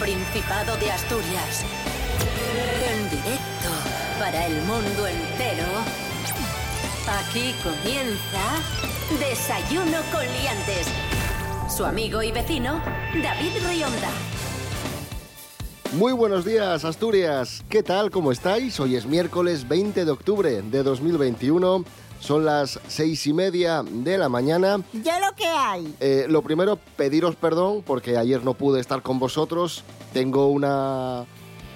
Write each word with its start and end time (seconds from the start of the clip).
Principado 0.00 0.78
de 0.78 0.90
Asturias. 0.90 1.62
En 2.90 3.10
directo 3.10 3.68
para 4.18 4.46
el 4.46 4.54
mundo 4.62 5.06
entero. 5.06 5.66
Aquí 7.06 7.54
comienza 7.62 8.62
Desayuno 9.18 9.98
con 10.10 10.22
Liantes. 10.22 10.86
Su 11.68 11.84
amigo 11.84 12.22
y 12.22 12.32
vecino, 12.32 12.80
David 13.22 13.52
Rionda. 13.68 14.08
Muy 15.92 16.14
buenos 16.14 16.46
días, 16.46 16.86
Asturias. 16.86 17.62
¿Qué 17.68 17.82
tal? 17.82 18.10
¿Cómo 18.10 18.32
estáis? 18.32 18.80
Hoy 18.80 18.96
es 18.96 19.04
miércoles 19.04 19.68
20 19.68 20.06
de 20.06 20.10
octubre 20.10 20.62
de 20.62 20.82
2021. 20.82 21.84
Son 22.20 22.44
las 22.44 22.78
seis 22.86 23.26
y 23.26 23.32
media 23.32 23.82
de 23.82 24.18
la 24.18 24.28
mañana. 24.28 24.80
Ya 24.92 25.18
lo 25.18 25.34
que 25.34 25.46
hay. 25.46 25.94
Eh, 26.00 26.26
lo 26.28 26.42
primero, 26.42 26.78
pediros 26.96 27.34
perdón 27.34 27.82
porque 27.84 28.16
ayer 28.16 28.44
no 28.44 28.54
pude 28.54 28.80
estar 28.80 29.02
con 29.02 29.18
vosotros. 29.18 29.82
Tengo 30.12 30.48
una 30.48 31.24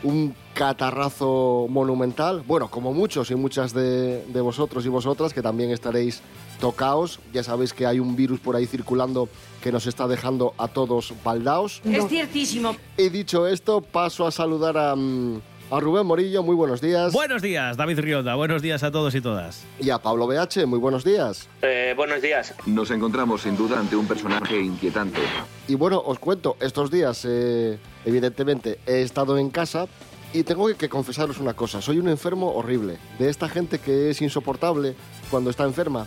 un 0.05 0.37
catarrazo 0.53 1.67
monumental. 1.69 2.45
Bueno, 2.47 2.71
como 2.71 2.93
muchos 2.93 3.31
y 3.31 3.35
muchas 3.35 3.73
de, 3.73 4.23
de 4.27 4.41
vosotros 4.41 4.85
y 4.85 4.89
vosotras 4.89 5.33
que 5.33 5.41
también 5.43 5.71
estaréis 5.71 6.21
tocaos. 6.61 7.21
Ya 7.33 7.43
sabéis 7.43 7.73
que 7.73 7.87
hay 7.87 7.99
un 7.99 8.15
virus 8.15 8.39
por 8.39 8.55
ahí 8.55 8.67
circulando 8.67 9.29
que 9.63 9.73
nos 9.73 9.87
está 9.87 10.07
dejando 10.07 10.55
a 10.59 10.69
todos 10.69 11.15
baldaos. 11.25 11.81
Es 11.85 12.07
ciertísimo. 12.07 12.77
Y 12.99 13.09
dicho 13.09 13.47
esto, 13.47 13.81
paso 13.81 14.27
a 14.27 14.31
saludar 14.31 14.77
a, 14.77 14.95
mm, 14.95 15.41
a 15.71 15.81
Rubén 15.81 16.07
Morillo. 16.07 16.43
Muy 16.43 16.55
buenos 16.55 16.81
días. 16.81 17.13
Buenos 17.13 17.43
días, 17.43 17.77
David 17.77 18.01
Rionda. 18.01 18.35
Buenos 18.35 18.63
días 18.63 18.83
a 18.83 18.91
todos 18.91 19.15
y 19.15 19.21
todas. 19.21 19.65
Y 19.81 19.91
a 19.91 19.99
Pablo 19.99 20.27
BH. 20.27 20.67
Muy 20.67 20.79
buenos 20.79 21.05
días. 21.05 21.49
Eh, 21.63 21.95
buenos 21.97 22.23
días. 22.23 22.55
Nos 22.67 22.91
encontramos 22.91 23.43
sin 23.43 23.57
duda 23.57 23.79
ante 23.79 23.97
un 23.97 24.07
personaje 24.07 24.61
inquietante. 24.61 25.21
Y 25.69 25.75
bueno, 25.75 26.03
os 26.05 26.19
cuento, 26.19 26.57
estos 26.61 26.91
días, 26.91 27.25
eh, 27.29 27.79
evidentemente, 28.05 28.79
he 28.87 29.03
estado 29.03 29.39
en 29.39 29.51
casa 29.51 29.87
y 30.33 30.43
tengo 30.43 30.67
que, 30.69 30.75
que 30.75 30.89
confesaros 30.89 31.39
una 31.39 31.55
cosa. 31.55 31.81
Soy 31.81 31.99
un 31.99 32.09
enfermo 32.09 32.53
horrible. 32.55 32.99
De 33.19 33.29
esta 33.29 33.49
gente 33.49 33.79
que 33.79 34.11
es 34.11 34.21
insoportable 34.21 34.95
cuando 35.31 35.51
está 35.51 35.65
enferma. 35.65 36.07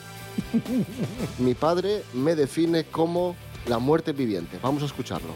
Mi 1.39 1.55
padre 1.55 2.03
me 2.14 2.36
define 2.36 2.86
como 2.86 3.36
la 3.67 3.80
muerte 3.80 4.11
viviente. 4.11 4.59
Vamos 4.61 4.83
a 4.83 4.86
escucharlo. 4.86 5.33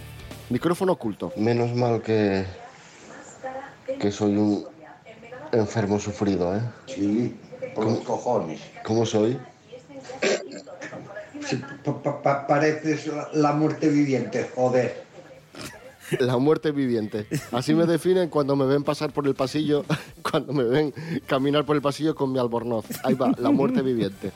Micrófono 0.49 0.93
oculto. 0.93 1.31
Menos 1.37 1.73
mal 1.73 2.01
que, 2.01 2.45
que 3.99 4.11
soy 4.11 4.35
un 4.37 4.65
enfermo 5.51 5.99
sufrido, 5.99 6.55
¿eh? 6.55 6.61
Sí, 6.87 7.33
por 7.73 7.85
los 7.85 7.99
cojones. 8.01 8.59
¿Cómo 8.83 9.05
soy? 9.05 9.39
Sí, 11.41 11.57
pa- 11.83 12.01
pa- 12.01 12.21
pa- 12.21 12.47
pareces 12.47 13.09
la 13.33 13.51
muerte 13.53 13.89
viviente, 13.89 14.49
joder. 14.55 15.10
La 16.19 16.37
muerte 16.37 16.71
viviente. 16.71 17.25
Así 17.51 17.73
me 17.73 17.85
definen 17.85 18.29
cuando 18.29 18.55
me 18.55 18.65
ven 18.65 18.83
pasar 18.83 19.11
por 19.11 19.27
el 19.27 19.35
pasillo, 19.35 19.85
cuando 20.29 20.53
me 20.53 20.63
ven 20.63 20.93
caminar 21.25 21.65
por 21.65 21.75
el 21.75 21.81
pasillo 21.81 22.15
con 22.15 22.31
mi 22.31 22.39
albornoz. 22.39 22.85
Ahí 23.03 23.15
va, 23.15 23.31
la 23.37 23.51
muerte 23.51 23.81
viviente. 23.81 24.31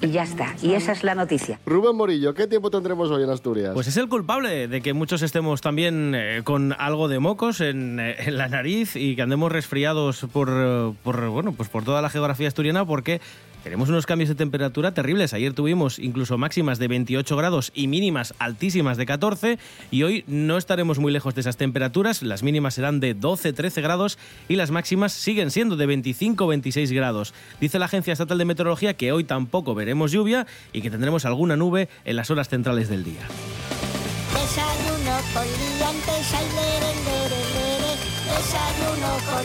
Y 0.00 0.08
ya 0.08 0.22
está. 0.22 0.54
Y 0.62 0.74
esa 0.74 0.92
es 0.92 1.04
la 1.04 1.14
noticia. 1.14 1.60
Rubén 1.66 1.96
Morillo, 1.96 2.34
¿qué 2.34 2.46
tiempo 2.46 2.70
tendremos 2.70 3.10
hoy 3.10 3.24
en 3.24 3.30
Asturias? 3.30 3.72
Pues 3.74 3.86
es 3.86 3.96
el 3.96 4.08
culpable 4.08 4.68
de 4.68 4.80
que 4.80 4.92
muchos 4.92 5.22
estemos 5.22 5.60
también 5.60 6.14
eh, 6.14 6.42
con 6.44 6.74
algo 6.78 7.08
de 7.08 7.18
mocos 7.18 7.60
en, 7.60 8.00
eh, 8.00 8.16
en 8.18 8.36
la 8.36 8.48
nariz 8.48 8.96
y 8.96 9.16
que 9.16 9.22
andemos 9.22 9.52
resfriados 9.52 10.26
por, 10.32 10.48
eh, 10.50 10.92
por, 11.02 11.28
bueno, 11.28 11.52
pues 11.52 11.68
por 11.68 11.84
toda 11.84 12.02
la 12.02 12.10
geografía 12.10 12.48
asturiana 12.48 12.84
porque 12.84 13.20
tenemos 13.66 13.88
unos 13.88 14.06
cambios 14.06 14.28
de 14.28 14.36
temperatura 14.36 14.94
terribles. 14.94 15.34
Ayer 15.34 15.52
tuvimos 15.52 15.98
incluso 15.98 16.38
máximas 16.38 16.78
de 16.78 16.86
28 16.86 17.36
grados 17.36 17.72
y 17.74 17.88
mínimas 17.88 18.32
altísimas 18.38 18.96
de 18.96 19.06
14 19.06 19.58
y 19.90 20.04
hoy 20.04 20.22
no 20.28 20.56
estaremos 20.56 21.00
muy 21.00 21.10
lejos 21.10 21.34
de 21.34 21.40
esas 21.40 21.56
temperaturas. 21.56 22.22
Las 22.22 22.44
mínimas 22.44 22.74
serán 22.74 23.00
de 23.00 23.16
12-13 23.16 23.82
grados 23.82 24.18
y 24.48 24.54
las 24.54 24.70
máximas 24.70 25.12
siguen 25.12 25.50
siendo 25.50 25.74
de 25.74 25.88
25-26 25.88 26.94
grados. 26.94 27.34
Dice 27.60 27.80
la 27.80 27.86
Agencia 27.86 28.12
Estatal 28.12 28.38
de 28.38 28.44
Meteorología 28.44 28.94
que 28.94 29.10
hoy 29.10 29.24
tampoco 29.24 29.74
veremos 29.74 30.12
lluvia 30.12 30.46
y 30.72 30.80
que 30.80 30.92
tendremos 30.92 31.24
alguna 31.24 31.56
nube 31.56 31.88
en 32.04 32.14
las 32.14 32.30
horas 32.30 32.48
centrales 32.48 32.88
del 32.88 33.02
día. 33.02 33.26
Desayuno 34.32 35.18
con. 35.34 35.44
Desayuno 38.28 39.18
con. 39.26 39.44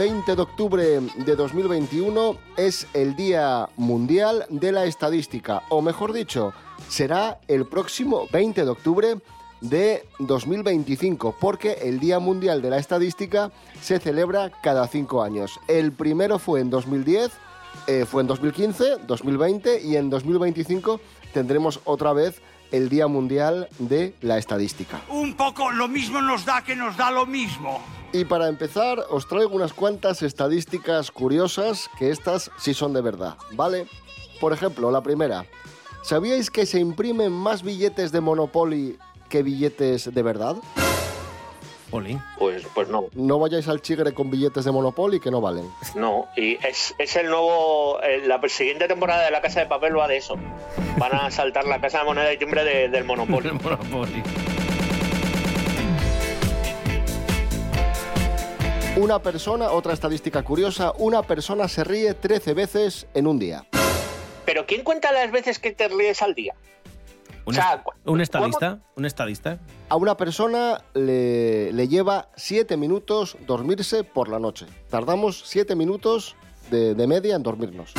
20 0.00 0.34
de 0.34 0.40
octubre 0.40 0.82
de 0.82 1.36
2021, 1.36 2.34
es 2.56 2.86
el 2.94 3.14
Día 3.16 3.68
Mundial 3.76 4.46
de 4.48 4.72
la 4.72 4.86
Estadística, 4.86 5.64
o 5.68 5.82
mejor 5.82 6.14
dicho, 6.14 6.54
será 6.88 7.38
el 7.48 7.66
próximo 7.66 8.26
20 8.32 8.64
de 8.64 8.70
octubre 8.70 9.16
de 9.60 10.06
2025, 10.20 11.36
porque 11.38 11.72
el 11.82 12.00
Día 12.00 12.18
Mundial 12.18 12.62
de 12.62 12.70
la 12.70 12.78
Estadística 12.78 13.52
se 13.82 13.98
celebra 13.98 14.50
cada 14.62 14.86
cinco 14.86 15.22
años. 15.22 15.60
El 15.68 15.92
primero 15.92 16.38
fue 16.38 16.60
en 16.62 16.70
2010, 16.70 17.32
eh, 17.86 18.06
fue 18.06 18.22
en 18.22 18.28
2015, 18.28 19.00
2020 19.06 19.82
y 19.82 19.96
en 19.96 20.08
2025 20.08 20.98
tendremos 21.34 21.78
otra 21.84 22.14
vez 22.14 22.40
el 22.72 22.88
Día 22.88 23.06
Mundial 23.06 23.68
de 23.78 24.14
la 24.20 24.38
Estadística. 24.38 25.00
Un 25.08 25.34
poco 25.34 25.70
lo 25.70 25.88
mismo 25.88 26.20
nos 26.20 26.44
da 26.44 26.62
que 26.62 26.76
nos 26.76 26.96
da 26.96 27.10
lo 27.10 27.26
mismo. 27.26 27.82
Y 28.12 28.24
para 28.24 28.48
empezar, 28.48 29.04
os 29.10 29.28
traigo 29.28 29.54
unas 29.54 29.72
cuantas 29.72 30.22
estadísticas 30.22 31.10
curiosas, 31.10 31.88
que 31.98 32.10
estas 32.10 32.50
sí 32.58 32.74
son 32.74 32.92
de 32.92 33.02
verdad, 33.02 33.36
¿vale? 33.52 33.86
Por 34.40 34.52
ejemplo, 34.52 34.90
la 34.90 35.02
primera. 35.02 35.44
¿Sabíais 36.02 36.50
que 36.50 36.66
se 36.66 36.80
imprimen 36.80 37.30
más 37.30 37.62
billetes 37.62 38.10
de 38.10 38.20
Monopoly 38.20 38.98
que 39.28 39.42
billetes 39.42 40.12
de 40.12 40.22
verdad? 40.22 40.56
Oli. 41.92 42.18
Pues, 42.38 42.62
pues 42.74 42.88
no, 42.88 43.06
No 43.14 43.38
vayáis 43.38 43.66
al 43.68 43.82
chigre 43.82 44.12
con 44.14 44.30
billetes 44.30 44.64
de 44.64 44.70
Monopoly 44.70 45.18
que 45.20 45.30
no 45.30 45.40
valen. 45.40 45.68
no. 45.96 46.28
Y 46.36 46.54
es, 46.66 46.94
es 46.98 47.16
el 47.16 47.26
nuevo. 47.28 48.00
eh, 48.02 48.22
la 48.26 48.40
siguiente 48.48 48.86
temporada 48.88 49.24
de 49.24 49.30
La 49.30 49.40
Casa 49.40 49.60
de 49.60 49.66
Papel 49.66 49.98
va 49.98 50.06
de 50.08 50.16
eso. 50.18 50.36
Van 50.98 51.12
a 51.14 51.30
saltar 51.30 51.64
la 51.66 51.80
Casa 51.80 51.98
de 51.98 52.04
Moneda 52.04 52.32
y 52.32 52.38
Timbre 52.38 52.64
de- 52.64 52.88
del 52.88 53.04
Monopoly. 53.04 53.50
Monopoly. 53.62 54.22
Una 58.96 59.18
persona, 59.20 59.70
otra 59.70 59.92
estadística 59.94 60.42
curiosa, 60.42 60.92
una 60.98 61.22
persona 61.22 61.68
se 61.68 61.84
ríe 61.84 62.12
13 62.14 62.54
veces 62.54 63.06
en 63.14 63.26
un 63.26 63.38
día. 63.38 63.64
Pero 64.44 64.66
¿quién 64.66 64.82
cuenta 64.82 65.12
las 65.12 65.30
veces 65.30 65.58
que 65.58 65.70
te 65.72 65.88
ríes 65.88 66.22
al 66.22 66.34
día? 66.34 66.54
Un, 67.50 67.56
O 67.56 67.60
sea, 67.62 67.74
est- 67.74 67.86
un 68.06 68.20
estadista, 68.20 68.78
un 68.96 69.04
estadista. 69.04 69.58
A 69.88 69.96
una 69.96 70.16
persona 70.16 70.82
le, 70.94 71.72
le 71.72 71.88
lleva 71.88 72.28
7 72.36 72.76
minutos 72.76 73.36
dormirse 73.46 74.04
por 74.04 74.28
la 74.28 74.38
noche. 74.38 74.66
Tardamos 74.88 75.42
7 75.46 75.74
minutos 75.76 76.36
de, 76.70 76.94
de 76.94 77.06
media 77.06 77.36
en 77.36 77.42
dormirnos. 77.42 77.92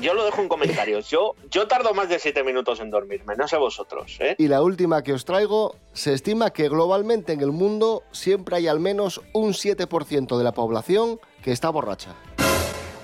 Yo 0.00 0.14
lo 0.14 0.24
dejo 0.24 0.40
en 0.42 0.48
comentarios. 0.48 1.10
Yo, 1.10 1.34
yo 1.50 1.66
tardo 1.66 1.92
más 1.92 2.08
de 2.08 2.20
7 2.20 2.44
minutos 2.44 2.78
en 2.78 2.88
dormirme, 2.90 3.34
no 3.36 3.48
sé 3.48 3.56
vosotros, 3.56 4.16
¿eh? 4.20 4.36
Y 4.38 4.46
la 4.46 4.62
última 4.62 5.02
que 5.02 5.12
os 5.12 5.24
traigo, 5.24 5.74
se 5.92 6.12
estima 6.14 6.50
que 6.50 6.68
globalmente 6.68 7.32
en 7.32 7.40
el 7.40 7.50
mundo 7.50 8.04
siempre 8.12 8.56
hay 8.56 8.68
al 8.68 8.78
menos 8.78 9.20
un 9.32 9.54
7% 9.54 10.38
de 10.38 10.44
la 10.44 10.52
población 10.52 11.18
que 11.42 11.50
está 11.50 11.68
borracha. 11.70 12.14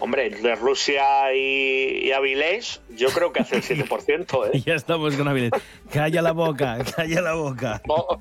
Hombre, 0.05 0.29
de 0.29 0.55
Rusia 0.55 1.33
y, 1.35 2.09
y 2.09 2.13
Avilés, 2.13 2.83
yo 2.91 3.09
creo 3.09 3.33
que 3.33 3.41
hace 3.41 3.57
el 3.57 3.63
7%, 3.63 4.51
Y 4.53 4.59
¿eh? 4.59 4.63
ya 4.67 4.75
estamos 4.75 5.17
con 5.17 5.27
Avilés. 5.29 5.51
Calla 5.91 6.21
la 6.21 6.33
boca, 6.33 6.77
calla 6.97 7.23
la 7.23 7.33
boca. 7.33 7.81
Oh, 7.89 8.19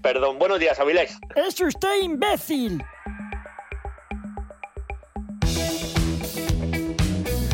Perdón, 0.00 0.38
buenos 0.38 0.58
días, 0.58 0.80
Avilés. 0.80 1.18
¡Es 1.36 1.60
usted 1.60 2.00
imbécil! 2.00 2.82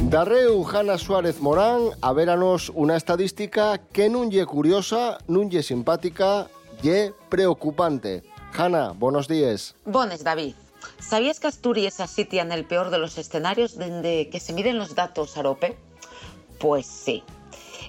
Darreu 0.04 0.64
Hanna 0.64 0.96
Suárez 0.96 1.40
Morán, 1.40 1.80
a 2.02 2.12
veranos 2.12 2.70
una 2.76 2.96
estadística 2.96 3.78
que 3.92 4.08
nun 4.08 4.30
ye 4.30 4.46
curiosa, 4.46 5.18
nun 5.26 5.50
ye 5.50 5.64
simpática, 5.64 6.46
ye 6.80 7.10
preocupante. 7.28 8.22
Hanna, 8.56 8.92
buenos 8.92 9.26
días. 9.26 9.74
Bones, 9.84 10.22
David. 10.22 10.54
¿Sabías 11.08 11.38
que 11.38 11.46
Asturias 11.46 12.00
asitia 12.00 12.42
en 12.42 12.50
el 12.50 12.64
peor 12.64 12.90
de 12.90 12.98
los 12.98 13.16
escenarios 13.16 13.78
desde 13.78 14.28
que 14.28 14.40
se 14.40 14.52
miden 14.52 14.76
los 14.76 14.96
datos 14.96 15.36
Arope? 15.36 15.78
Pues 16.58 16.84
sí. 16.84 17.22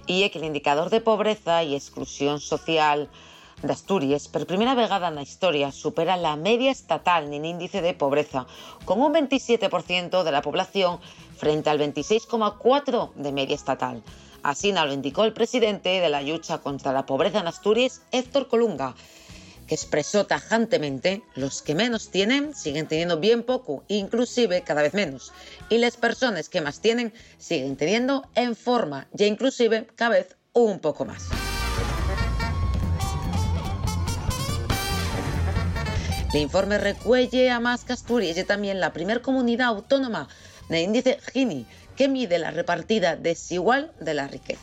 Y 0.05 0.29
que 0.29 0.37
el 0.37 0.45
indicador 0.45 0.91
de 0.91 1.01
pobreza 1.01 1.63
y 1.63 1.73
exclusión 1.73 2.39
social 2.39 3.09
d'Astúries, 3.63 4.27
per 4.27 4.45
primera 4.45 4.75
vegada 4.75 5.07
en 5.07 5.15
la 5.15 5.23
historia, 5.23 5.71
supera 5.71 6.15
la 6.15 6.35
media 6.35 6.69
estatal 6.69 7.33
en 7.33 7.43
índice 7.43 7.81
de 7.81 7.95
pobreza, 7.95 8.45
con 8.85 9.01
un 9.01 9.11
27% 9.11 10.21
de 10.21 10.31
la 10.31 10.43
población 10.43 10.99
frente 11.35 11.71
al 11.71 11.79
26,4% 11.79 13.13
de 13.15 13.31
media 13.31 13.55
estatal. 13.55 14.03
Así 14.43 14.71
lo 14.71 14.93
indicó 14.93 15.23
el 15.23 15.33
presidente 15.33 15.99
de 15.99 16.09
la 16.09 16.21
lucha 16.21 16.59
contra 16.59 16.93
la 16.93 17.07
pobreza 17.07 17.39
en 17.39 17.47
Asturias, 17.47 18.03
Héctor 18.11 18.47
Colunga, 18.47 18.93
que 19.67 19.75
expresó 19.75 20.25
tajantemente, 20.25 21.21
los 21.35 21.61
que 21.61 21.75
menos 21.75 22.09
tienen 22.09 22.55
siguen 22.55 22.87
teniendo 22.87 23.19
bien 23.19 23.43
poco, 23.43 23.83
inclusive 23.87 24.63
cada 24.63 24.81
vez 24.81 24.93
menos, 24.93 25.33
y 25.69 25.77
las 25.77 25.97
personas 25.97 26.49
que 26.49 26.61
más 26.61 26.79
tienen 26.79 27.13
siguen 27.37 27.75
teniendo 27.75 28.27
en 28.33 28.55
forma, 28.55 29.07
ya 29.11 29.25
inclusive 29.25 29.87
cada 29.95 30.11
vez 30.11 30.35
un 30.53 30.79
poco 30.79 31.05
más. 31.05 31.27
El 36.33 36.41
informe 36.41 36.77
recuelle 36.77 37.49
a 37.49 37.59
más 37.59 37.83
que 37.83 37.93
Asturias 37.93 38.37
y 38.37 38.43
también 38.43 38.79
la 38.79 38.93
primera 38.93 39.21
comunidad 39.21 39.67
autónoma 39.67 40.27
del 40.69 40.83
índice 40.83 41.19
Gini, 41.31 41.65
que 41.95 42.07
mide 42.07 42.37
la 42.37 42.51
repartida 42.51 43.15
desigual 43.15 43.91
de 43.99 44.13
la 44.13 44.27
riqueza. 44.27 44.61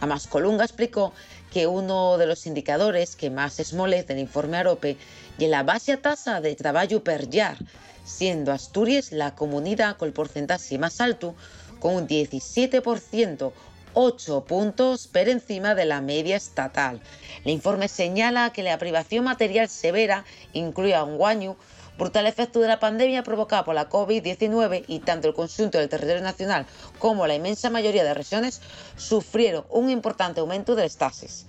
Además, 0.00 0.26
Colunga 0.26 0.64
explicó 0.64 1.12
que 1.52 1.66
uno 1.66 2.18
de 2.18 2.26
los 2.26 2.46
indicadores 2.46 3.16
que 3.16 3.30
más 3.30 3.58
esmolece 3.60 4.08
del 4.08 4.18
informe 4.18 4.58
AROPE 4.58 4.96
y 5.38 5.46
la 5.46 5.62
baja 5.62 5.96
tasa 5.96 6.40
de 6.40 6.54
trabajo 6.54 7.02
per 7.02 7.28
llar, 7.28 7.56
siendo 8.04 8.52
Asturias 8.52 9.12
la 9.12 9.34
comunidad 9.34 9.96
con 9.96 10.08
el 10.08 10.14
porcentaje 10.14 10.78
más 10.78 11.00
alto, 11.00 11.34
con 11.80 11.94
un 11.94 12.08
17%, 12.08 13.52
8 13.94 14.44
puntos 14.44 15.06
por 15.06 15.28
encima 15.28 15.74
de 15.74 15.84
la 15.84 16.00
media 16.00 16.36
estatal. 16.36 17.00
El 17.44 17.52
informe 17.52 17.88
señala 17.88 18.52
que 18.52 18.62
la 18.62 18.78
privación 18.78 19.24
material 19.24 19.68
severa 19.68 20.24
incluye 20.52 21.00
un 21.02 21.16
guaño 21.16 21.56
brutal 21.98 22.26
efecto 22.26 22.60
de 22.60 22.68
la 22.68 22.78
pandemia 22.78 23.24
provocada 23.24 23.64
por 23.64 23.74
la 23.74 23.90
COVID-19 23.90 24.84
y 24.86 25.00
tanto 25.00 25.28
el 25.28 25.34
conjunto 25.34 25.78
del 25.78 25.88
territorio 25.88 26.22
nacional 26.22 26.64
como 26.98 27.26
la 27.26 27.34
inmensa 27.34 27.68
mayoría 27.70 28.04
de 28.04 28.14
regiones 28.14 28.60
sufrieron 28.96 29.64
un 29.68 29.90
importante 29.90 30.40
aumento 30.40 30.76
de 30.76 30.84
las 30.84 30.96
tasas. 30.96 31.44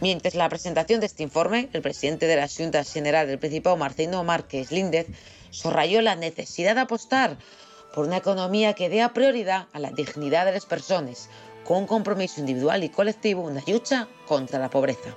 Mientras 0.00 0.34
la 0.34 0.48
presentación 0.48 1.00
de 1.00 1.06
este 1.06 1.22
informe, 1.22 1.68
el 1.74 1.82
presidente 1.82 2.26
de 2.26 2.36
la 2.36 2.48
Junta 2.48 2.82
General 2.84 3.26
del 3.26 3.38
Principado, 3.38 3.76
Marcelino 3.76 4.24
Márquez 4.24 4.72
Líndez, 4.72 5.06
subrayó 5.50 6.00
la 6.00 6.16
necesidad 6.16 6.74
de 6.74 6.80
apostar 6.80 7.36
por 7.94 8.06
una 8.06 8.16
economía 8.16 8.72
que 8.72 8.88
dé 8.88 9.06
prioridad 9.10 9.66
a 9.74 9.78
la 9.78 9.90
dignidad 9.90 10.46
de 10.46 10.52
las 10.52 10.64
personas, 10.64 11.28
con 11.64 11.78
un 11.78 11.86
compromiso 11.86 12.40
individual 12.40 12.82
y 12.82 12.88
colectivo 12.88 13.48
en 13.50 13.56
la 13.56 13.62
lucha 13.66 14.08
contra 14.26 14.58
la 14.58 14.70
pobreza. 14.70 15.14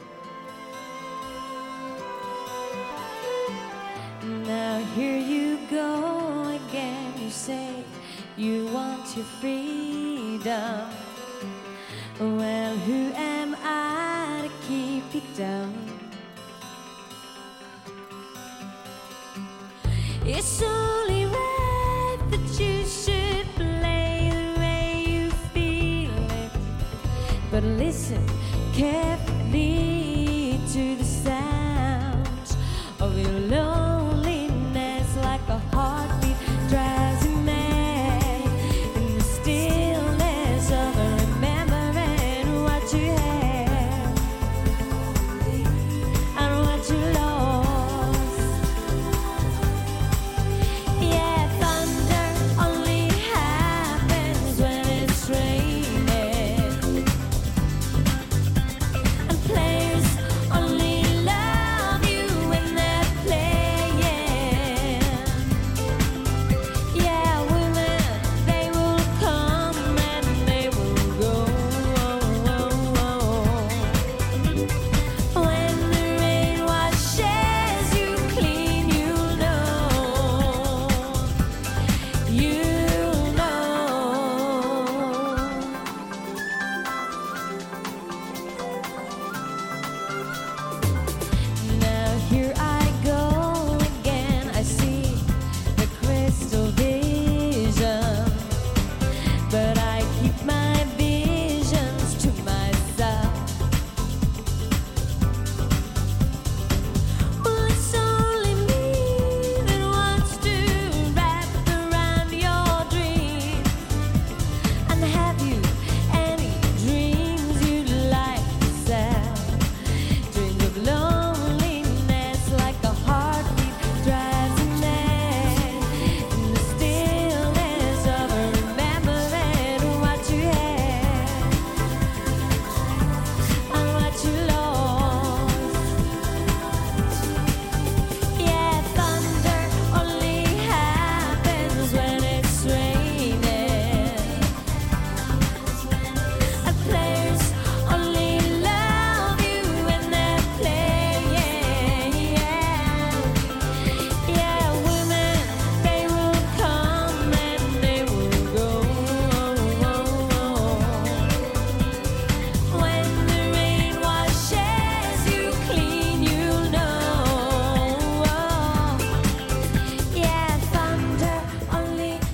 You 8.37 8.67
want 8.67 9.15
your 9.15 9.25
freedom. 9.25 10.89
Well, 12.19 12.75
who 12.77 13.11
am 13.15 13.55
I 13.63 14.47
to 14.47 14.67
keep 14.67 15.03
you 15.13 15.21
down? 15.37 15.73
It's 20.25 20.61
only 20.63 21.25
right 21.25 22.17
that 22.31 22.59
you 22.59 22.85
should 22.85 23.45
play 23.55 24.31
the 24.31 24.59
way 24.59 25.05
you 25.07 25.29
feel 25.53 26.31
it. 26.31 26.51
But 27.51 27.63
listen 27.63 28.25
carefully 28.73 29.12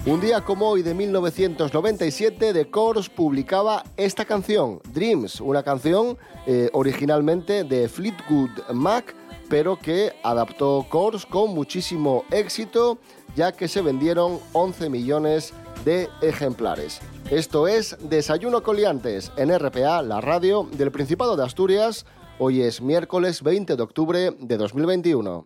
Un 0.10 0.20
día 0.20 0.42
como 0.42 0.68
hoy 0.68 0.82
de 0.82 0.96
1997, 0.96 2.51
The 2.51 2.72
Course 2.72 3.12
publicaba 3.16 3.84
esta 3.96 4.25
canción, 4.25 4.82
Dreams, 4.92 5.39
una 5.39 5.62
canción 5.62 6.18
eh, 6.48 6.68
originalmente 6.74 7.63
de 7.63 7.88
Fleetwood 7.88 8.50
Mac, 8.74 9.13
pero 9.50 9.78
que 9.78 10.13
adaptó 10.24 10.84
Course 10.89 11.28
con 11.30 11.54
muchísimo 11.54 12.25
éxito, 12.32 12.98
ya 13.36 13.51
que 13.51 13.68
se 13.68 13.84
vendieron 13.84 14.39
11 14.54 14.89
millones 14.89 15.54
de 15.86 16.10
ejemplares. 16.24 17.01
Esto 17.30 17.68
es 17.68 17.96
Desayuno 18.01 18.63
Coliantes 18.63 19.32
en 19.38 19.56
RPA, 19.56 20.01
la 20.01 20.22
radio 20.22 20.68
del 20.72 20.92
Principado 20.92 21.38
de 21.38 21.44
Asturias. 21.44 22.08
Hoy 22.39 22.63
es 22.63 22.82
miércoles 22.82 23.44
20 23.44 23.75
de 23.75 23.84
octubre 23.84 24.32
de 24.39 24.58
2021. 24.58 25.46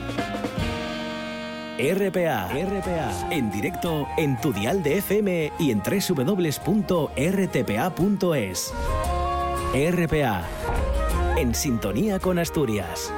RPA, 1.81 2.47
RPA, 2.47 3.27
en 3.31 3.49
directo 3.51 4.07
en 4.17 4.39
tu 4.39 4.53
dial 4.53 4.83
de 4.83 4.99
FM 4.99 5.51
y 5.57 5.71
en 5.71 5.81
www.rtpa.es. 5.81 7.13
RPA, 9.73 10.41
en 11.37 11.55
sintonía 11.55 12.19
con 12.19 12.37
Asturias. 12.37 13.11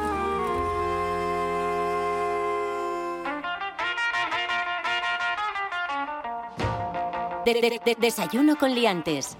De- 7.45 7.53
de- 7.55 7.81
de- 7.83 7.95
desayuno 7.99 8.55
con 8.55 8.73
liantes. 8.73 9.37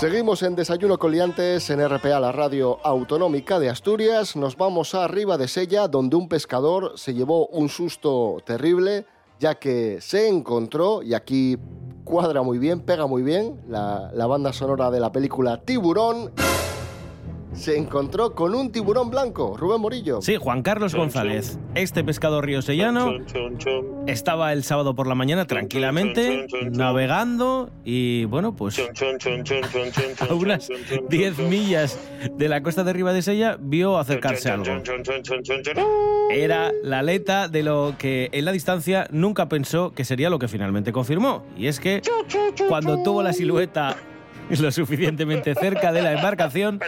Seguimos 0.00 0.42
en 0.42 0.56
Desayuno 0.56 0.98
con 0.98 1.12
Liantes 1.12 1.68
en 1.68 1.86
RPA, 1.86 2.18
la 2.20 2.32
radio 2.32 2.78
autonómica 2.82 3.60
de 3.60 3.68
Asturias. 3.68 4.34
Nos 4.34 4.56
vamos 4.56 4.94
a 4.94 5.04
arriba 5.04 5.36
de 5.36 5.46
Sella, 5.46 5.88
donde 5.88 6.16
un 6.16 6.26
pescador 6.26 6.94
se 6.96 7.12
llevó 7.12 7.48
un 7.48 7.68
susto 7.68 8.38
terrible, 8.46 9.04
ya 9.38 9.56
que 9.56 10.00
se 10.00 10.26
encontró, 10.26 11.02
y 11.02 11.12
aquí 11.12 11.58
cuadra 12.02 12.40
muy 12.40 12.56
bien, 12.56 12.80
pega 12.80 13.06
muy 13.06 13.22
bien, 13.22 13.60
la, 13.68 14.10
la 14.14 14.26
banda 14.26 14.54
sonora 14.54 14.90
de 14.90 15.00
la 15.00 15.12
película 15.12 15.60
Tiburón, 15.60 16.32
se 17.52 17.76
encontró 17.76 18.34
con 18.34 18.54
un 18.54 18.70
tiburón 18.70 19.10
blanco, 19.10 19.56
Rubén 19.56 19.80
Morillo. 19.80 20.22
Sí, 20.22 20.36
Juan 20.36 20.62
Carlos 20.62 20.94
González, 20.94 21.58
este 21.74 22.04
pescador 22.04 22.44
riosellano, 22.44 23.12
estaba 24.06 24.52
el 24.52 24.64
sábado 24.64 24.94
por 24.94 25.06
la 25.06 25.14
mañana 25.14 25.46
tranquilamente 25.46 26.46
navegando 26.70 27.70
y 27.84 28.24
bueno, 28.26 28.54
pues 28.54 28.78
a 28.78 30.34
unas 30.34 30.68
10 31.08 31.38
millas 31.38 31.98
de 32.36 32.48
la 32.48 32.62
costa 32.62 32.84
de 32.84 32.92
Riva 32.92 33.12
de 33.12 33.22
Sella 33.22 33.56
vio 33.60 33.98
acercarse 33.98 34.50
algo. 34.50 34.64
Era 36.30 36.70
la 36.82 37.00
aleta 37.00 37.48
de 37.48 37.62
lo 37.62 37.94
que 37.98 38.28
en 38.32 38.44
la 38.44 38.52
distancia 38.52 39.08
nunca 39.10 39.48
pensó 39.48 39.92
que 39.92 40.04
sería 40.04 40.30
lo 40.30 40.38
que 40.38 40.48
finalmente 40.48 40.92
confirmó. 40.92 41.44
Y 41.56 41.66
es 41.66 41.80
que 41.80 42.02
cuando 42.68 43.02
tuvo 43.02 43.22
la 43.22 43.32
silueta 43.32 43.96
lo 44.60 44.72
suficientemente 44.72 45.54
cerca 45.54 45.92
de 45.92 46.02
la 46.02 46.12
embarcación, 46.12 46.80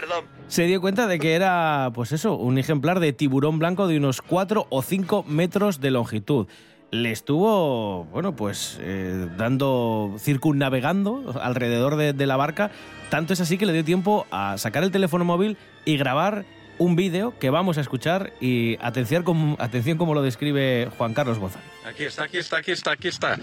se 0.47 0.63
dio 0.63 0.81
cuenta 0.81 1.07
de 1.07 1.19
que 1.19 1.33
era, 1.33 1.91
pues 1.93 2.11
eso, 2.11 2.35
un 2.35 2.57
ejemplar 2.57 2.99
de 2.99 3.13
tiburón 3.13 3.59
blanco 3.59 3.87
de 3.87 3.97
unos 3.97 4.21
4 4.21 4.67
o 4.69 4.81
5 4.81 5.23
metros 5.23 5.79
de 5.79 5.91
longitud. 5.91 6.47
Le 6.91 7.11
estuvo, 7.11 8.05
bueno, 8.05 8.35
pues 8.35 8.77
eh, 8.81 9.27
dando, 9.37 10.15
circunnavegando 10.19 11.33
alrededor 11.41 11.95
de, 11.95 12.13
de 12.13 12.27
la 12.27 12.37
barca. 12.37 12.69
Tanto 13.09 13.33
es 13.33 13.41
así 13.41 13.57
que 13.57 13.65
le 13.65 13.73
dio 13.73 13.83
tiempo 13.83 14.27
a 14.29 14.57
sacar 14.59 14.83
el 14.83 14.91
teléfono 14.91 15.25
móvil 15.25 15.57
y 15.85 15.97
grabar 15.97 16.45
un 16.77 16.95
vídeo 16.95 17.33
que 17.39 17.49
vamos 17.49 17.77
a 17.77 17.81
escuchar 17.81 18.33
y 18.41 18.77
atención 18.81 19.23
como, 19.23 19.55
atención 19.59 19.97
como 19.97 20.13
lo 20.13 20.21
describe 20.21 20.89
Juan 20.97 21.13
Carlos 21.13 21.39
González. 21.39 21.67
Aquí 21.85 22.03
está, 22.03 22.23
aquí 22.25 22.37
está, 22.37 22.57
aquí 22.57 22.71
está, 22.71 22.91
aquí 22.91 23.07
está. 23.07 23.39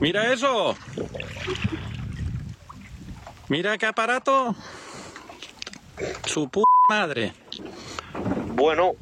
Mira 0.00 0.32
eso. 0.32 0.76
Mira 3.48 3.78
qué 3.78 3.86
aparato. 3.86 4.54
Su 6.26 6.48
p 6.48 6.60
madre. 6.88 7.32
Bueno. 8.54 8.92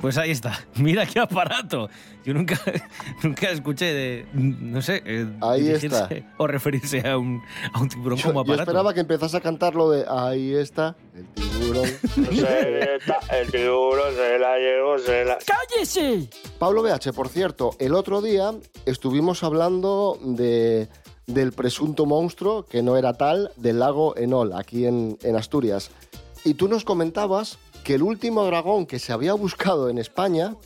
Pues 0.00 0.16
ahí 0.18 0.30
está. 0.30 0.58
Mira 0.76 1.06
qué 1.06 1.20
aparato. 1.20 1.88
Yo 2.24 2.34
nunca, 2.34 2.60
nunca 3.22 3.50
escuché 3.50 3.86
de, 3.94 4.26
no 4.34 4.82
sé, 4.82 5.02
eh, 5.06 5.26
Ahí 5.40 5.70
está. 5.70 6.08
o 6.36 6.46
referirse 6.46 7.06
a 7.08 7.16
un, 7.16 7.42
a 7.72 7.80
un 7.80 7.88
tiburón 7.88 8.20
como 8.20 8.34
Yo 8.34 8.40
aparato. 8.40 8.62
esperaba 8.62 8.92
que 8.94 9.00
empezase 9.00 9.38
a 9.38 9.40
cantar 9.40 9.74
lo 9.74 9.90
de 9.90 10.04
ahí 10.06 10.54
está, 10.54 10.96
el 11.16 11.26
tiburón. 11.28 11.88
el 13.30 13.50
tiburón 13.50 14.14
se 14.14 14.38
la 14.38 14.58
llevó, 14.58 14.98
se 14.98 15.24
la... 15.24 15.38
¡Cállese! 15.38 16.28
Pablo 16.58 16.82
BH, 16.82 17.12
por 17.14 17.28
cierto, 17.30 17.70
el 17.78 17.94
otro 17.94 18.20
día 18.20 18.52
estuvimos 18.84 19.42
hablando 19.42 20.18
de, 20.22 20.88
del 21.26 21.52
presunto 21.52 22.06
monstruo, 22.06 22.64
que 22.64 22.82
no 22.82 22.96
era 22.96 23.14
tal, 23.14 23.52
del 23.56 23.78
lago 23.78 24.16
Enol, 24.16 24.52
aquí 24.52 24.86
en, 24.86 25.18
en 25.22 25.36
Asturias. 25.36 25.90
Y 26.44 26.54
tú 26.54 26.68
nos 26.68 26.84
comentabas 26.84 27.58
que 27.84 27.94
el 27.94 28.02
último 28.02 28.44
dragón 28.44 28.86
que 28.86 28.98
se 28.98 29.12
había 29.12 29.34
buscado 29.34 29.88
en 29.88 29.98
España 29.98 30.56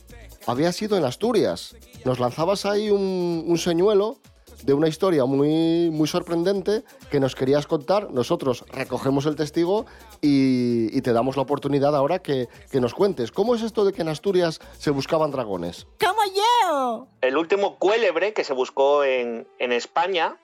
había 0.47 0.71
sido 0.71 0.97
en 0.97 1.05
Asturias. 1.05 1.75
Nos 2.03 2.19
lanzabas 2.19 2.65
ahí 2.65 2.89
un, 2.89 3.43
un 3.47 3.57
señuelo 3.57 4.17
de 4.63 4.73
una 4.73 4.87
historia 4.87 5.25
muy, 5.25 5.89
muy 5.91 6.07
sorprendente 6.07 6.83
que 7.11 7.19
nos 7.19 7.35
querías 7.35 7.67
contar. 7.67 8.11
Nosotros 8.11 8.65
recogemos 8.71 9.25
el 9.25 9.35
testigo 9.35 9.85
y, 10.21 10.95
y 10.97 11.01
te 11.01 11.13
damos 11.13 11.35
la 11.35 11.43
oportunidad 11.43 11.95
ahora 11.95 12.19
que, 12.19 12.47
que 12.71 12.79
nos 12.79 12.93
cuentes. 12.93 13.31
¿Cómo 13.31 13.53
es 13.53 13.61
esto 13.61 13.85
de 13.85 13.93
que 13.93 14.01
en 14.01 14.09
Asturias 14.09 14.59
se 14.79 14.91
buscaban 14.91 15.31
dragones? 15.31 15.85
¡Como 15.99 16.21
yo! 16.33 17.07
El 17.21 17.37
último 17.37 17.77
cuélebre 17.77 18.33
que 18.33 18.43
se 18.43 18.53
buscó 18.53 19.03
en, 19.03 19.47
en 19.59 19.71
España 19.71 20.37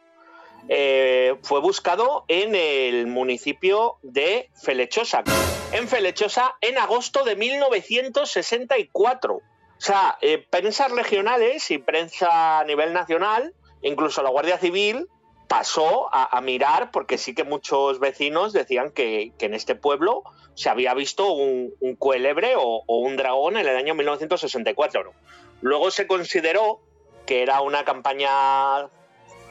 eh, 0.69 1.35
fue 1.43 1.59
buscado 1.59 2.25
en 2.27 2.55
el 2.55 3.07
municipio 3.07 3.97
de 4.01 4.49
Felechosa. 4.61 5.23
En 5.71 5.87
Felechosa 5.87 6.55
en 6.61 6.77
agosto 6.77 7.23
de 7.23 7.35
1964. 7.35 9.35
O 9.35 9.41
sea, 9.77 10.17
eh, 10.21 10.45
prensas 10.49 10.91
regionales 10.91 11.71
y 11.71 11.79
prensa 11.79 12.59
a 12.59 12.63
nivel 12.65 12.93
nacional, 12.93 13.53
incluso 13.81 14.21
la 14.21 14.29
Guardia 14.29 14.59
Civil, 14.59 15.07
pasó 15.47 16.07
a, 16.13 16.39
mirar 16.39 16.91
porque 16.91 17.17
sí 17.17 17.35
que 17.35 17.43
muchos 17.43 17.99
vecinos 17.99 18.53
decían 18.53 18.91
que, 18.91 19.33
en 19.39 19.53
este 19.53 19.75
pueblo 19.75 20.23
se 20.53 20.69
había 20.69 20.93
visto 20.93 21.33
un, 21.33 21.73
un 21.81 21.95
cuélebre 21.95 22.55
o, 22.55 22.83
o 22.85 22.97
un 22.99 23.17
dragón 23.17 23.57
en 23.57 23.67
el 23.67 23.75
año 23.75 23.95
1964. 23.95 25.13
Luego 25.61 25.91
se 25.91 26.07
consideró 26.07 26.79
que 27.25 27.41
era 27.41 27.61
una 27.61 27.83
campaña 27.83 28.87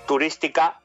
turística 0.06 0.79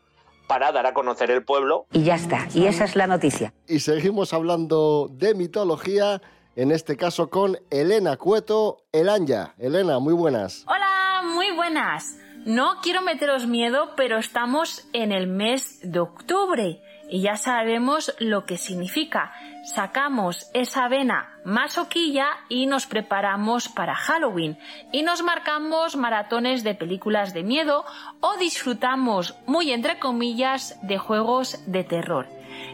para 0.47 0.71
dar 0.71 0.85
a 0.85 0.93
conocer 0.93 1.31
el 1.31 1.43
pueblo. 1.43 1.87
Y 1.91 2.03
ya 2.03 2.15
está. 2.15 2.47
Y 2.53 2.65
esa 2.65 2.85
es 2.85 2.95
la 2.95 3.07
noticia. 3.07 3.53
Y 3.67 3.79
seguimos 3.79 4.33
hablando 4.33 5.09
de 5.11 5.33
mitología, 5.35 6.21
en 6.55 6.71
este 6.71 6.97
caso 6.97 7.29
con 7.29 7.57
Elena 7.69 8.17
Cueto, 8.17 8.77
Elanya. 8.91 9.55
Elena, 9.57 9.99
muy 9.99 10.13
buenas. 10.13 10.65
Hola, 10.67 11.21
muy 11.23 11.51
buenas. 11.51 12.17
No 12.45 12.75
quiero 12.83 13.01
meteros 13.01 13.47
miedo, 13.47 13.93
pero 13.97 14.19
estamos 14.19 14.87
en 14.93 15.11
el 15.11 15.27
mes 15.27 15.79
de 15.81 15.99
octubre 15.99 16.81
y 17.09 17.21
ya 17.21 17.37
sabemos 17.37 18.13
lo 18.19 18.45
que 18.45 18.57
significa. 18.57 19.33
Sacamos 19.63 20.49
esa 20.53 20.87
vena 20.87 21.39
masoquilla 21.43 22.27
y 22.49 22.65
nos 22.65 22.85
preparamos 22.85 23.67
para 23.67 23.95
Halloween 23.95 24.57
y 24.91 25.03
nos 25.03 25.23
marcamos 25.23 25.95
maratones 25.95 26.63
de 26.63 26.75
películas 26.75 27.33
de 27.33 27.43
miedo 27.43 27.85
o 28.19 28.37
disfrutamos 28.37 29.35
muy 29.45 29.71
entre 29.71 29.99
comillas 29.99 30.77
de 30.81 30.97
juegos 30.97 31.59
de 31.65 31.83
terror. 31.83 32.27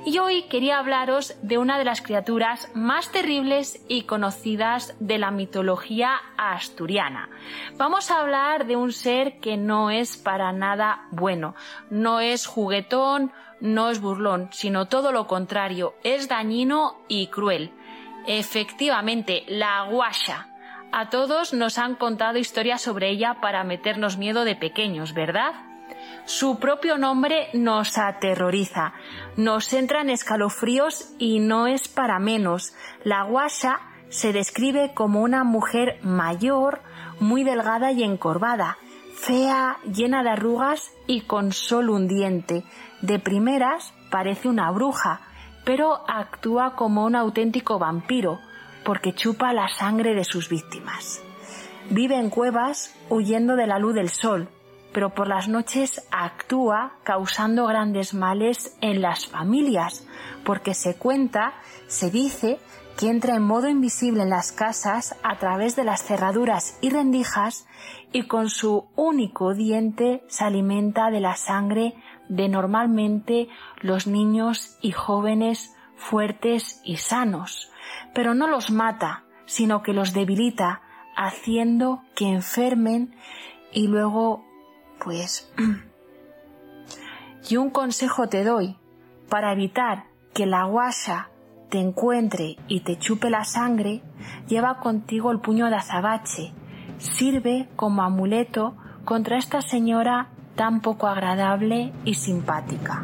Y 0.03 0.17
hoy 0.17 0.43
quería 0.43 0.79
hablaros 0.79 1.35
de 1.43 1.59
una 1.59 1.77
de 1.77 1.85
las 1.85 2.01
criaturas 2.01 2.71
más 2.73 3.11
terribles 3.11 3.83
y 3.87 4.03
conocidas 4.03 4.95
de 4.99 5.19
la 5.19 5.29
mitología 5.29 6.15
asturiana. 6.37 7.29
Vamos 7.77 8.09
a 8.09 8.19
hablar 8.19 8.65
de 8.65 8.75
un 8.75 8.93
ser 8.93 9.39
que 9.39 9.57
no 9.57 9.91
es 9.91 10.17
para 10.17 10.51
nada 10.53 11.07
bueno, 11.11 11.55
no 11.91 12.19
es 12.19 12.47
juguetón, 12.47 13.31
no 13.59 13.89
es 13.89 14.01
burlón, 14.01 14.49
sino 14.51 14.87
todo 14.87 15.11
lo 15.11 15.27
contrario, 15.27 15.93
es 16.03 16.27
dañino 16.27 16.97
y 17.07 17.27
cruel. 17.27 17.71
Efectivamente, 18.25 19.43
la 19.47 19.83
guasha. 19.83 20.47
A 20.91 21.09
todos 21.09 21.53
nos 21.53 21.77
han 21.77 21.95
contado 21.95 22.37
historias 22.37 22.81
sobre 22.81 23.09
ella 23.09 23.37
para 23.39 23.63
meternos 23.63 24.17
miedo 24.17 24.43
de 24.43 24.55
pequeños, 24.55 25.13
¿verdad? 25.13 25.53
Su 26.25 26.59
propio 26.59 26.97
nombre 26.97 27.49
nos 27.53 27.97
aterroriza, 27.97 28.93
nos 29.37 29.73
entran 29.73 30.09
escalofríos 30.09 31.13
y 31.17 31.39
no 31.39 31.67
es 31.67 31.87
para 31.87 32.19
menos. 32.19 32.73
La 33.03 33.23
guasha 33.23 33.79
se 34.09 34.31
describe 34.31 34.93
como 34.93 35.21
una 35.21 35.43
mujer 35.43 35.99
mayor, 36.03 36.81
muy 37.19 37.43
delgada 37.43 37.91
y 37.91 38.03
encorvada, 38.03 38.77
fea, 39.15 39.77
llena 39.83 40.23
de 40.23 40.29
arrugas 40.29 40.91
y 41.07 41.21
con 41.21 41.51
solo 41.51 41.93
un 41.93 42.07
diente. 42.07 42.63
De 43.01 43.19
primeras 43.19 43.93
parece 44.09 44.47
una 44.47 44.69
bruja, 44.71 45.21
pero 45.65 46.03
actúa 46.07 46.75
como 46.75 47.05
un 47.05 47.15
auténtico 47.15 47.79
vampiro. 47.79 48.39
porque 48.83 49.13
chupa 49.13 49.53
la 49.53 49.67
sangre 49.67 50.15
de 50.15 50.23
sus 50.23 50.49
víctimas. 50.49 51.21
Vive 51.91 52.15
en 52.15 52.31
cuevas 52.31 52.95
huyendo 53.09 53.55
de 53.55 53.67
la 53.67 53.77
luz 53.77 53.93
del 53.93 54.09
sol, 54.09 54.49
pero 54.93 55.11
por 55.11 55.27
las 55.27 55.47
noches 55.47 56.07
actúa 56.11 56.93
causando 57.03 57.65
grandes 57.65 58.13
males 58.13 58.75
en 58.81 59.01
las 59.01 59.27
familias, 59.27 60.05
porque 60.43 60.73
se 60.73 60.95
cuenta, 60.95 61.53
se 61.87 62.09
dice, 62.09 62.59
que 62.97 63.09
entra 63.09 63.35
en 63.35 63.43
modo 63.43 63.67
invisible 63.67 64.23
en 64.23 64.29
las 64.29 64.51
casas 64.51 65.15
a 65.23 65.37
través 65.37 65.75
de 65.75 65.83
las 65.83 66.03
cerraduras 66.03 66.77
y 66.81 66.89
rendijas 66.89 67.65
y 68.11 68.27
con 68.27 68.49
su 68.49 68.89
único 68.95 69.53
diente 69.53 70.23
se 70.27 70.43
alimenta 70.43 71.09
de 71.09 71.19
la 71.19 71.35
sangre 71.35 71.95
de 72.29 72.49
normalmente 72.49 73.47
los 73.79 74.07
niños 74.07 74.77
y 74.81 74.91
jóvenes 74.91 75.75
fuertes 75.95 76.81
y 76.83 76.97
sanos. 76.97 77.71
Pero 78.13 78.33
no 78.33 78.47
los 78.47 78.71
mata, 78.71 79.23
sino 79.45 79.81
que 79.83 79.93
los 79.93 80.13
debilita, 80.13 80.81
haciendo 81.15 82.03
que 82.15 82.25
enfermen 82.25 83.15
y 83.71 83.87
luego, 83.87 84.45
pues... 85.03 85.51
y 87.49 87.57
un 87.57 87.69
consejo 87.69 88.27
te 88.27 88.43
doy, 88.43 88.77
para 89.29 89.51
evitar 89.53 90.05
que 90.33 90.45
la 90.45 90.65
guasa 90.65 91.29
te 91.69 91.79
encuentre 91.79 92.57
y 92.67 92.81
te 92.81 92.97
chupe 92.97 93.29
la 93.29 93.45
sangre, 93.45 94.01
lleva 94.47 94.79
contigo 94.79 95.31
el 95.31 95.39
puño 95.39 95.69
de 95.69 95.77
azabache. 95.77 96.53
Sirve 96.97 97.69
como 97.75 98.03
amuleto 98.03 98.75
contra 99.05 99.37
esta 99.37 99.61
señora 99.61 100.29
tan 100.55 100.81
poco 100.81 101.07
agradable 101.07 101.93
y 102.03 102.15
simpática. 102.15 103.01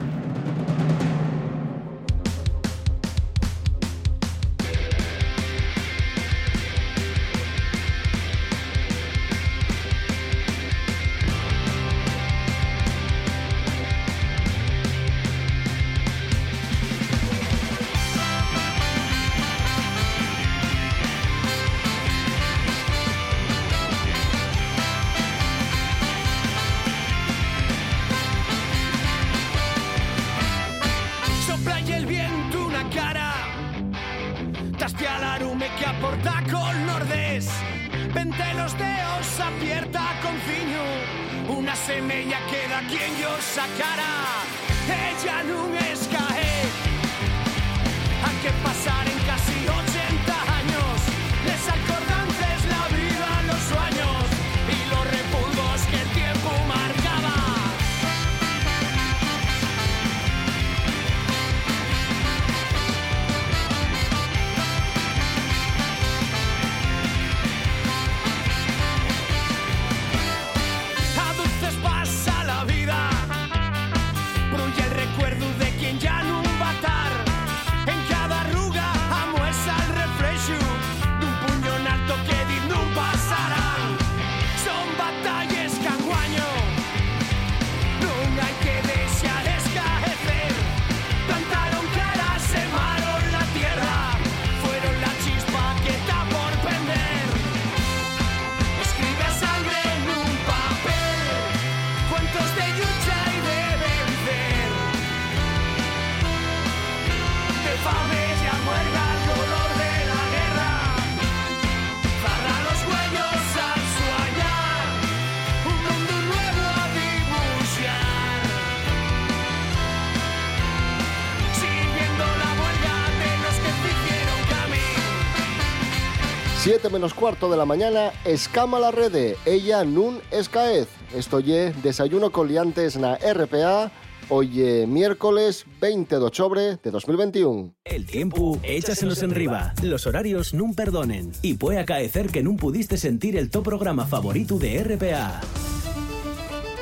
7 126.67 126.89
menos 126.89 127.13
cuarto 127.13 127.49
de 127.49 127.55
la 127.55 127.63
mañana, 127.63 128.11
escama 128.25 128.77
la 128.77 128.91
rede, 128.91 129.37
ella 129.45 129.85
nun 129.85 130.19
escaez. 130.31 130.89
Esto 131.15 131.39
ye 131.39 131.71
desayuno 131.81 132.29
con 132.29 132.49
liantes 132.49 132.97
na 132.97 133.15
RPA, 133.15 133.89
hoy 134.27 134.85
miércoles 134.85 135.63
20 135.79 136.19
de 136.19 136.25
octubre 136.25 136.61
de 136.83 136.91
2021. 136.91 137.73
El 137.85 138.05
tiempo 138.05 138.59
échasenos 138.63 139.23
en 139.23 139.31
riba. 139.31 139.75
Los 139.81 140.07
horarios 140.07 140.53
nun 140.53 140.75
perdonen. 140.75 141.31
Y 141.41 141.53
puede 141.53 141.79
acaecer 141.79 142.27
que 142.27 142.43
nun 142.43 142.57
pudiste 142.57 142.97
sentir 142.97 143.37
el 143.37 143.49
top 143.49 143.63
programa 143.63 144.05
favorito 144.05 144.59
de 144.59 144.83
RPA. 144.83 145.39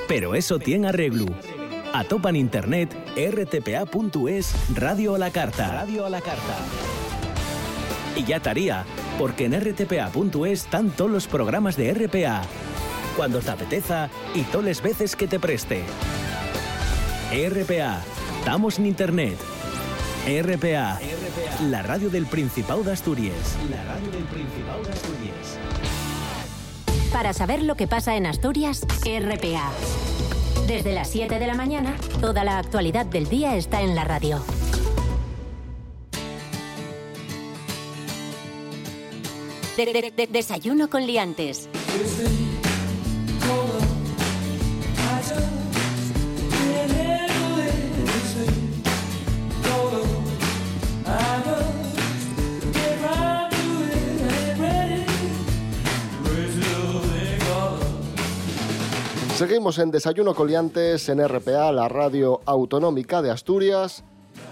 Pero 0.07 0.33
eso 0.33 0.57
tiene 0.57 0.87
arreglo. 0.87 1.27
Atopa 1.93 2.29
en 2.29 2.37
internet 2.37 2.89
rtpa.es 3.15 4.55
Radio 4.73 5.13
a 5.13 5.19
la 5.19 5.29
Carta. 5.29 5.85
Radio 5.85 6.07
a 6.07 6.09
la 6.09 6.21
Carta. 6.21 6.57
Y 8.17 8.23
ya 8.23 8.37
estaría, 8.37 8.85
porque 9.17 9.45
en 9.45 9.59
rtpa.es 9.59 10.51
están 10.51 10.89
todos 10.91 11.11
los 11.11 11.27
programas 11.27 11.77
de 11.77 11.93
RPA. 11.93 12.41
Cuando 13.15 13.39
te 13.39 13.51
apeteza 13.51 14.09
y 14.33 14.41
todas 14.43 14.67
las 14.67 14.81
veces 14.81 15.15
que 15.15 15.27
te 15.27 15.39
preste. 15.39 15.83
RPA. 17.31 18.01
Estamos 18.39 18.77
en 18.79 18.85
internet. 18.87 19.37
RPA. 20.27 20.99
La 21.69 21.81
radio 21.81 22.09
del 22.09 22.25
Principado 22.25 22.83
de 22.83 22.91
Asturias. 22.91 23.57
La 23.69 23.83
radio 23.83 24.11
del 24.11 24.23
Principado 24.23 24.83
de 24.83 24.91
Asturias. 24.91 25.59
Para 27.11 27.33
saber 27.33 27.63
lo 27.63 27.75
que 27.75 27.87
pasa 27.87 28.15
en 28.15 28.25
Asturias, 28.25 28.85
RPA. 29.05 29.71
Desde 30.67 30.93
las 30.93 31.09
7 31.09 31.39
de 31.39 31.47
la 31.47 31.53
mañana, 31.53 31.95
toda 32.19 32.43
la 32.43 32.57
actualidad 32.57 33.05
del 33.05 33.29
día 33.29 33.55
está 33.55 33.81
en 33.81 33.95
la 33.95 34.03
radio. 34.03 34.43
De- 39.77 39.85
de- 39.93 40.11
de- 40.15 40.27
desayuno 40.27 40.89
con 40.89 41.05
liantes. 41.05 41.67
Seguimos 59.37 59.79
en 59.79 59.91
Desayuno 59.91 60.33
Coliantes 60.33 61.09
en 61.09 61.19
RPA, 61.19 61.71
la 61.73 61.89
radio 61.89 62.39
autonómica 62.45 63.21
de 63.21 63.31
Asturias. 63.31 64.03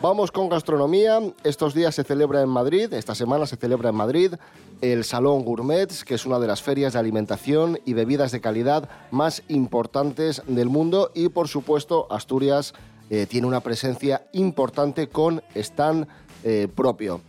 Vamos 0.04 0.34
con 0.34 0.50
gastronomía. 0.50 1.22
Estos 1.46 1.74
días 1.74 1.96
se 1.96 2.04
celebra 2.04 2.42
en 2.42 2.50
Madrid, 2.50 2.92
esta 2.92 3.16
semana 3.16 3.46
se 3.46 3.56
celebra 3.56 3.88
en 3.88 3.96
Madrid 3.96 4.34
el 4.82 5.06
Salón 5.06 5.46
Gourmets, 5.46 6.04
que 6.04 6.16
es 6.16 6.26
una 6.26 6.40
de 6.40 6.48
las 6.48 6.62
ferias 6.62 6.92
de 6.92 7.00
alimentación 7.00 7.80
y 7.86 7.94
bebidas 7.94 8.34
de 8.34 8.42
calidad 8.42 8.90
más 9.12 9.44
importantes 9.48 10.42
del 10.46 10.68
mundo 10.68 11.10
y 11.16 11.30
por 11.30 11.48
supuesto 11.48 12.08
Asturias 12.12 12.74
eh, 13.10 13.28
tiene 13.28 13.48
una 13.48 13.62
presencia 13.62 14.28
importante 14.34 15.08
con 15.08 15.42
stand 15.56 16.06
eh, 16.44 16.68
propio. 16.76 17.22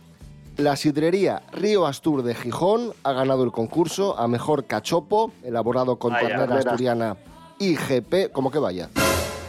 La 0.57 0.75
sidrería 0.75 1.43
Río 1.53 1.85
Astur 1.85 2.23
de 2.23 2.35
Gijón 2.35 2.91
ha 3.03 3.13
ganado 3.13 3.45
el 3.45 3.53
concurso 3.53 4.19
a 4.19 4.27
mejor 4.27 4.65
cachopo, 4.65 5.31
elaborado 5.43 5.97
con 5.97 6.13
ternera. 6.13 6.57
asturiana 6.57 7.15
IGP, 7.57 8.33
como 8.33 8.51
que 8.51 8.59
vaya. 8.59 8.89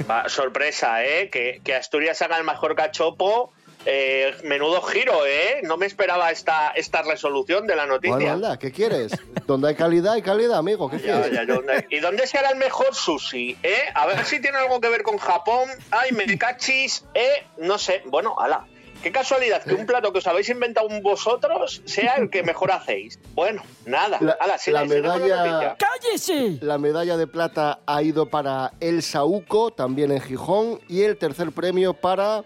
Va, 0.11 0.29
sorpresa, 0.29 1.05
¿eh? 1.05 1.31
Que, 1.31 1.61
que 1.65 1.75
Asturias 1.75 2.21
haga 2.23 2.39
el 2.39 2.45
mejor 2.45 2.75
cachopo 2.77 3.53
Eh, 3.89 4.35
menudo 4.43 4.83
giro, 4.83 5.25
¿eh? 5.27 5.61
No 5.63 5.77
me 5.77 5.87
esperaba 5.87 6.33
esta, 6.33 6.71
esta 6.75 7.03
resolución 7.03 7.69
de 7.69 7.77
la 7.77 7.87
noticia. 7.87 8.17
Bueno, 8.17 8.33
anda, 8.33 8.59
¿qué 8.59 8.73
quieres? 8.73 9.13
Donde 9.47 9.69
hay 9.69 9.75
calidad, 9.77 10.15
hay 10.15 10.23
calidad, 10.23 10.59
amigo. 10.59 10.91
¿Qué 10.91 10.99
Ya, 10.99 11.23
quieres? 11.23 11.31
ya, 11.31 11.45
¿dónde- 11.45 11.87
¿Y 11.91 12.01
dónde 12.01 12.27
se 12.27 12.37
hará 12.37 12.51
el 12.51 12.57
mejor 12.57 12.93
sushi? 12.97 13.57
¿Eh? 13.63 13.79
A 13.95 14.07
ver 14.07 14.25
si 14.25 14.41
tiene 14.41 14.59
algo 14.59 14.81
que 14.81 14.89
ver 14.89 15.05
con 15.05 15.19
Japón. 15.19 15.69
Ay, 15.93 16.11
me 16.11 16.37
cachis. 16.37 17.05
¿Eh? 17.15 17.47
No 17.59 17.79
sé. 17.79 18.03
Bueno, 18.07 18.35
ala. 18.41 18.67
Qué 19.07 19.13
casualidad 19.13 19.63
que 19.63 19.73
un 19.73 19.87
plato 19.87 20.13
que 20.13 20.19
os 20.19 20.27
habéis 20.27 20.49
inventado 20.49 20.89
vosotros 21.01 21.81
sea 21.85 22.17
el 22.17 22.29
que 22.29 22.43
mejor 22.43 22.73
hacéis. 22.73 23.21
Bueno, 23.37 23.63
nada. 23.85 24.19
La, 24.21 24.33
ala, 24.33 24.59
sí, 24.59 24.73
la 24.73 24.81
sí, 24.81 24.89
no 24.89 24.95
me 24.95 25.01
lo 25.01 25.15
medalla, 25.19 25.77
noticia. 25.79 26.59
la 26.61 26.79
medalla 26.79 27.17
de 27.17 27.29
plata 27.29 27.79
ha 27.87 28.03
ido 28.03 28.27
para 28.27 28.73
El 28.81 29.05
Sauco, 29.05 29.71
también 29.71 30.11
en 30.11 30.21
Gijón, 30.21 30.81
y 30.89 31.03
el 31.03 31.19
tercer 31.19 31.53
premio 31.53 31.95
para 31.95 32.43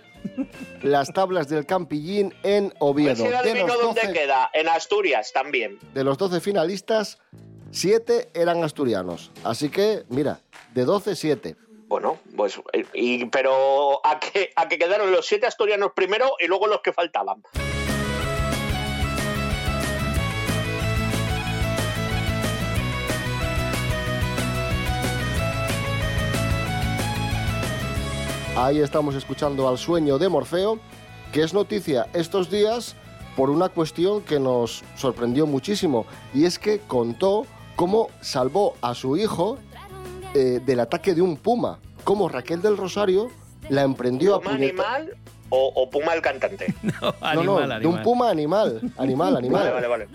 las 0.83 1.11
tablas 1.15 1.49
del 1.49 1.65
Campillín 1.65 2.35
en 2.43 2.75
Oviedo. 2.79 3.25
Pues 3.25 3.43
De 3.43 3.55
los, 3.55 3.67
dónde 3.81 4.03
12, 4.03 4.13
queda. 4.13 4.51
En 4.53 4.69
Asturias 4.69 5.33
también. 5.33 5.79
de 5.95 6.05
los 6.05 6.19
12 6.19 6.41
finalistas, 6.43 7.17
7 7.71 8.33
eran 8.35 8.63
asturianos. 8.63 9.31
Así 9.45 9.71
que, 9.71 10.05
mira, 10.11 10.41
de 10.75 10.85
12, 10.85 11.17
7. 11.17 11.57
Bueno, 11.91 12.21
pues. 12.37 12.61
pero 13.33 14.01
a 14.07 14.21
que, 14.21 14.53
a 14.55 14.69
que 14.69 14.79
quedaron 14.79 15.11
los 15.11 15.27
siete 15.27 15.49
asturianos 15.49 15.91
primero 15.93 16.37
y 16.39 16.47
luego 16.47 16.69
los 16.69 16.83
que 16.83 16.93
faltaban. 16.93 17.43
Ahí 28.57 28.79
estamos 28.79 29.17
escuchando 29.17 29.69
al 29.69 29.77
sueño 29.77 30.17
de 30.19 30.29
Morfeo, 30.29 30.79
que 31.33 31.43
es 31.43 31.53
noticia 31.53 32.07
estos 32.13 32.49
días 32.49 32.95
por 33.35 33.51
una 33.51 33.69
cuestión 33.69 34.23
que 34.23 34.39
nos 34.39 34.85
sorprendió 34.95 35.45
muchísimo, 35.45 36.07
y 36.33 36.45
es 36.45 36.61
que 36.61 36.79
contó 36.79 37.47
cómo 37.75 38.11
salvó 38.21 38.77
a 38.81 38.95
su 38.95 39.17
hijo 39.17 39.59
eh, 40.35 40.61
del 40.65 40.81
ataque 40.81 41.15
de 41.15 41.23
un 41.23 41.37
puma, 41.37 41.79
cómo 42.05 42.29
Raquel 42.29 42.63
del 42.63 42.77
Rosario 42.77 43.29
la 43.69 43.83
emprendió 43.83 44.35
a 44.37 44.41
¿Puma 44.41 44.57
puñeta- 44.57 44.95
animal 44.97 45.17
o, 45.51 45.73
o 45.75 45.91
Puma 45.91 46.15
el 46.15 46.23
cantante? 46.23 46.75
No, 47.35 47.43
no, 47.43 47.79
de 47.79 47.87
un 47.87 48.03
puma 48.03 48.31
animal, 48.31 48.81
animal, 48.99 49.37
animal. 49.39 49.63
Vale, 49.73 49.87
vale, 49.87 49.87
vale. 49.89 50.09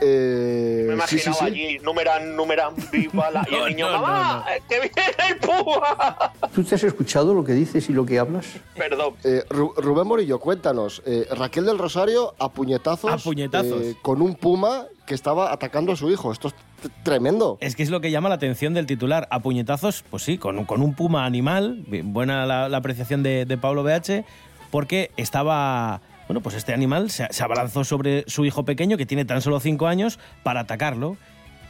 Eh, 0.00 0.84
Me 0.88 1.06
sí, 1.06 1.18
sí, 1.18 1.28
imaginaba 1.28 1.38
sí. 1.38 1.44
allí, 1.46 1.78
numeran, 1.82 2.36
numeran, 2.36 2.74
viva 2.92 3.30
la... 3.30 3.46
Y 3.50 3.54
el 3.54 3.60
No, 3.60 3.68
niño, 3.68 3.90
no, 3.90 4.44
eh, 4.48 4.62
que 4.68 4.80
viene 4.80 5.02
el 5.30 5.36
Puma. 5.38 6.32
¿Tú 6.54 6.62
te 6.64 6.74
has 6.74 6.82
escuchado 6.84 7.32
lo 7.34 7.44
que 7.44 7.52
dices 7.52 7.88
y 7.88 7.92
lo 7.92 8.04
que 8.04 8.18
hablas? 8.18 8.46
Perdón. 8.76 9.14
Eh, 9.24 9.42
Ru- 9.48 9.74
Rubén 9.76 10.06
Morillo, 10.06 10.38
cuéntanos. 10.38 11.02
eh, 11.06 11.26
Raquel 11.30 11.64
del 11.66 11.78
Rosario 11.78 12.34
a 12.38 12.50
puñetazos, 12.50 13.10
A 13.12 13.16
puñetazos. 13.18 13.82
eh, 13.82 13.96
con 14.02 14.20
un 14.22 14.34
puma 14.34 14.86
que 15.06 15.14
estaba 15.14 15.52
atacando 15.52 15.92
a 15.92 15.96
su 15.96 16.10
hijo. 16.10 16.32
Esto 16.32 16.48
es 16.48 16.54
tremendo. 17.02 17.58
Es 17.60 17.76
que 17.76 17.82
es 17.82 17.90
lo 17.90 18.00
que 18.00 18.10
llama 18.10 18.28
la 18.28 18.34
atención 18.34 18.74
del 18.74 18.86
titular. 18.86 19.28
A 19.30 19.40
puñetazos, 19.40 20.04
pues 20.10 20.22
sí, 20.24 20.36
con, 20.36 20.58
un- 20.58 20.64
con 20.64 20.82
un 20.82 20.94
puma 20.94 21.24
animal. 21.24 21.84
Buena 22.04 22.44
la, 22.44 22.68
la 22.68 22.76
apreciación 22.78 23.22
de, 23.22 23.44
de 23.44 23.56
Pablo 23.56 23.82
BH, 23.82 24.24
porque 24.70 25.10
estaba. 25.16 26.00
Bueno, 26.28 26.40
pues 26.40 26.56
este 26.56 26.72
animal 26.72 27.10
se, 27.10 27.26
abalanzó 27.40 27.84
sobre 27.84 28.24
su 28.26 28.44
hijo 28.44 28.64
pequeño, 28.64 28.96
que 28.96 29.06
tiene 29.06 29.24
tan 29.24 29.42
solo 29.42 29.60
cinco 29.60 29.86
años, 29.86 30.18
para 30.42 30.60
atacarlo. 30.60 31.16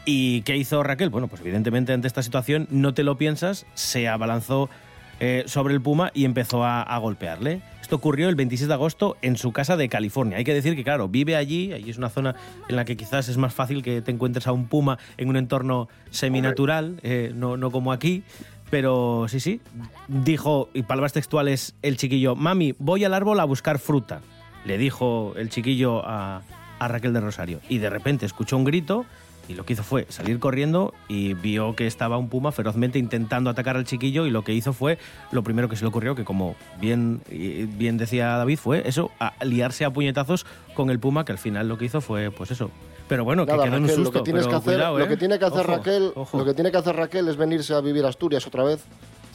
¿Y 0.05 0.43
qué 0.43 0.57
hizo 0.57 0.83
Raquel? 0.83 1.11
Bueno, 1.11 1.29
pues 1.29 1.43
evidentemente 1.43 1.93
ante 1.93 2.07
esta 2.07 2.23
situación 2.23 2.69
no 2.71 2.95
te 2.95 3.03
lo 3.03 3.19
piensas, 3.19 3.67
se 3.75 4.09
abalanzó 4.09 4.71
eh, 5.19 5.45
sobre 5.47 5.75
el 5.75 5.81
puma 5.81 6.11
y 6.15 6.25
empezó 6.25 6.65
a, 6.65 6.83
a 6.83 6.99
golpearle. 6.99 7.61
Esto 7.83 7.97
ocurrió 7.97 8.29
el 8.29 8.35
26 8.35 8.69
de 8.69 8.75
agosto 8.75 9.17
en 9.23 9.37
su 9.37 9.53
casa 9.53 9.77
de 9.77 9.89
California. 9.89 10.39
Hay 10.39 10.45
que 10.45 10.55
decir 10.55 10.75
que, 10.75 10.85
claro, 10.85 11.09
vive 11.09 11.37
allí, 11.37 11.73
allí 11.73 11.91
es 11.91 11.99
una 11.99 12.09
zona 12.09 12.35
en 12.69 12.77
la 12.77 12.85
que 12.85 12.97
quizás 12.97 13.29
es 13.29 13.37
más 13.37 13.55
fácil 13.55 13.83
que 13.83 14.03
te 14.03 14.11
encuentres 14.11 14.47
a 14.47 14.53
un 14.53 14.67
puma 14.67 14.99
en 15.17 15.29
un 15.29 15.37
entorno 15.37 15.89
seminatural, 16.11 16.99
eh, 17.03 17.33
no, 17.35 17.57
no 17.57 17.71
como 17.71 17.93
aquí. 17.93 18.25
Pero 18.71 19.27
sí, 19.29 19.39
sí, 19.39 19.61
dijo, 20.09 20.71
y 20.75 20.83
palabras 20.83 21.13
textuales, 21.13 21.77
el 21.83 21.97
chiquillo, 21.97 22.35
mami, 22.35 22.75
voy 22.79 23.05
al 23.05 23.15
árbol 23.15 23.39
a 23.39 23.45
buscar 23.45 23.79
fruta. 23.79 24.21
Le 24.67 24.79
dijo 24.79 25.33
el 25.37 25.49
chiquillo 25.49 26.03
a, 26.07 26.43
a 26.79 26.89
Raquel 26.89 27.13
de 27.13 27.21
Rosario. 27.21 27.61
Y 27.69 27.79
de 27.79 27.89
repente 27.89 28.27
escuchó 28.27 28.57
un 28.57 28.65
grito 28.65 29.07
y 29.49 29.55
lo 29.55 29.65
que 29.65 29.75
hizo 29.75 29.83
fue 29.83 30.07
salir 30.09 30.39
corriendo 30.39 30.93
y 31.09 31.35
vio 31.35 31.77
que 31.77 31.87
estaba 31.87 32.19
un 32.19 32.29
puma 32.29 32.53
ferozmente 32.53 32.99
intentando 32.99 33.49
atacar 33.49 33.77
al 33.77 33.85
chiquillo 33.85 34.27
y 34.27 34.31
lo 34.31 34.43
que 34.43 34.53
hizo 34.53 34.73
fue, 34.73 34.99
lo 35.31 35.43
primero 35.43 35.69
que 35.69 35.77
se 35.77 35.85
le 35.85 35.89
ocurrió, 35.89 36.15
que 36.15 36.25
como 36.25 36.57
bien, 36.81 37.21
bien 37.29 37.97
decía 37.97 38.37
David, 38.37 38.59
fue 38.59 38.83
eso, 38.89 39.11
a 39.21 39.33
liarse 39.45 39.85
a 39.85 39.93
puñetazos 39.93 40.47
con 40.75 40.91
el 40.91 40.99
puma, 40.99 41.25
que 41.25 41.33
al 41.33 41.39
final 41.39 41.69
lo 41.69 41.79
que 41.79 41.85
hizo 41.85 42.01
fue, 42.01 42.31
pues 42.31 42.51
eso. 42.51 42.71
Pero 43.09 43.25
bueno, 43.25 43.47
que 43.47 43.53
quedó 43.53 43.65
en 43.67 43.75
un 43.75 43.83
Raquel, 43.83 43.97
susto. 43.97 44.19
lo 44.19 44.25
que 44.25 44.25
tienes 44.25 44.47
pero 44.47 44.51
que 44.51 44.57
hacer, 44.57 44.75
cuidado, 44.75 44.99
lo 44.99 45.05
¿eh? 45.05 45.09
que 45.09 45.17
tiene 45.17 45.39
que 45.39 45.45
hacer 45.45 45.61
Ojo, 45.61 45.77
Raquel, 45.77 46.13
ojo. 46.17 46.39
lo 46.39 46.45
que 46.45 46.55
tiene 46.55 46.71
que 46.73 46.77
hacer 46.79 46.97
Raquel 46.97 47.29
es 47.29 47.37
venirse 47.37 47.73
a 47.73 47.81
vivir 47.81 48.05
a 48.05 48.09
Asturias 48.09 48.45
otra 48.49 48.65
vez. 48.65 48.85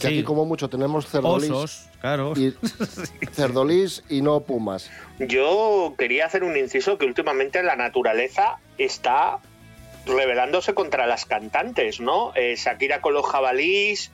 Que 0.01 0.07
Sí. 0.07 0.13
aquí 0.15 0.23
como 0.23 0.45
mucho 0.45 0.69
tenemos 0.69 1.05
cerdolís 1.07 1.49
Osos, 1.51 1.89
claro. 1.99 2.33
y 2.35 2.53
cerdolís 3.33 4.03
y 4.09 4.21
no 4.21 4.39
pumas. 4.41 4.89
Yo 5.19 5.93
quería 5.97 6.25
hacer 6.25 6.43
un 6.43 6.57
inciso 6.57 6.97
que 6.97 7.05
últimamente 7.05 7.61
la 7.63 7.75
naturaleza 7.75 8.57
está 8.77 9.37
rebelándose 10.05 10.73
contra 10.73 11.05
las 11.05 11.25
cantantes, 11.25 11.99
¿no? 11.99 12.31
Eh, 12.35 12.55
Shakira 12.57 13.01
con 13.01 13.13
los 13.13 13.25
jabalís, 13.25 14.11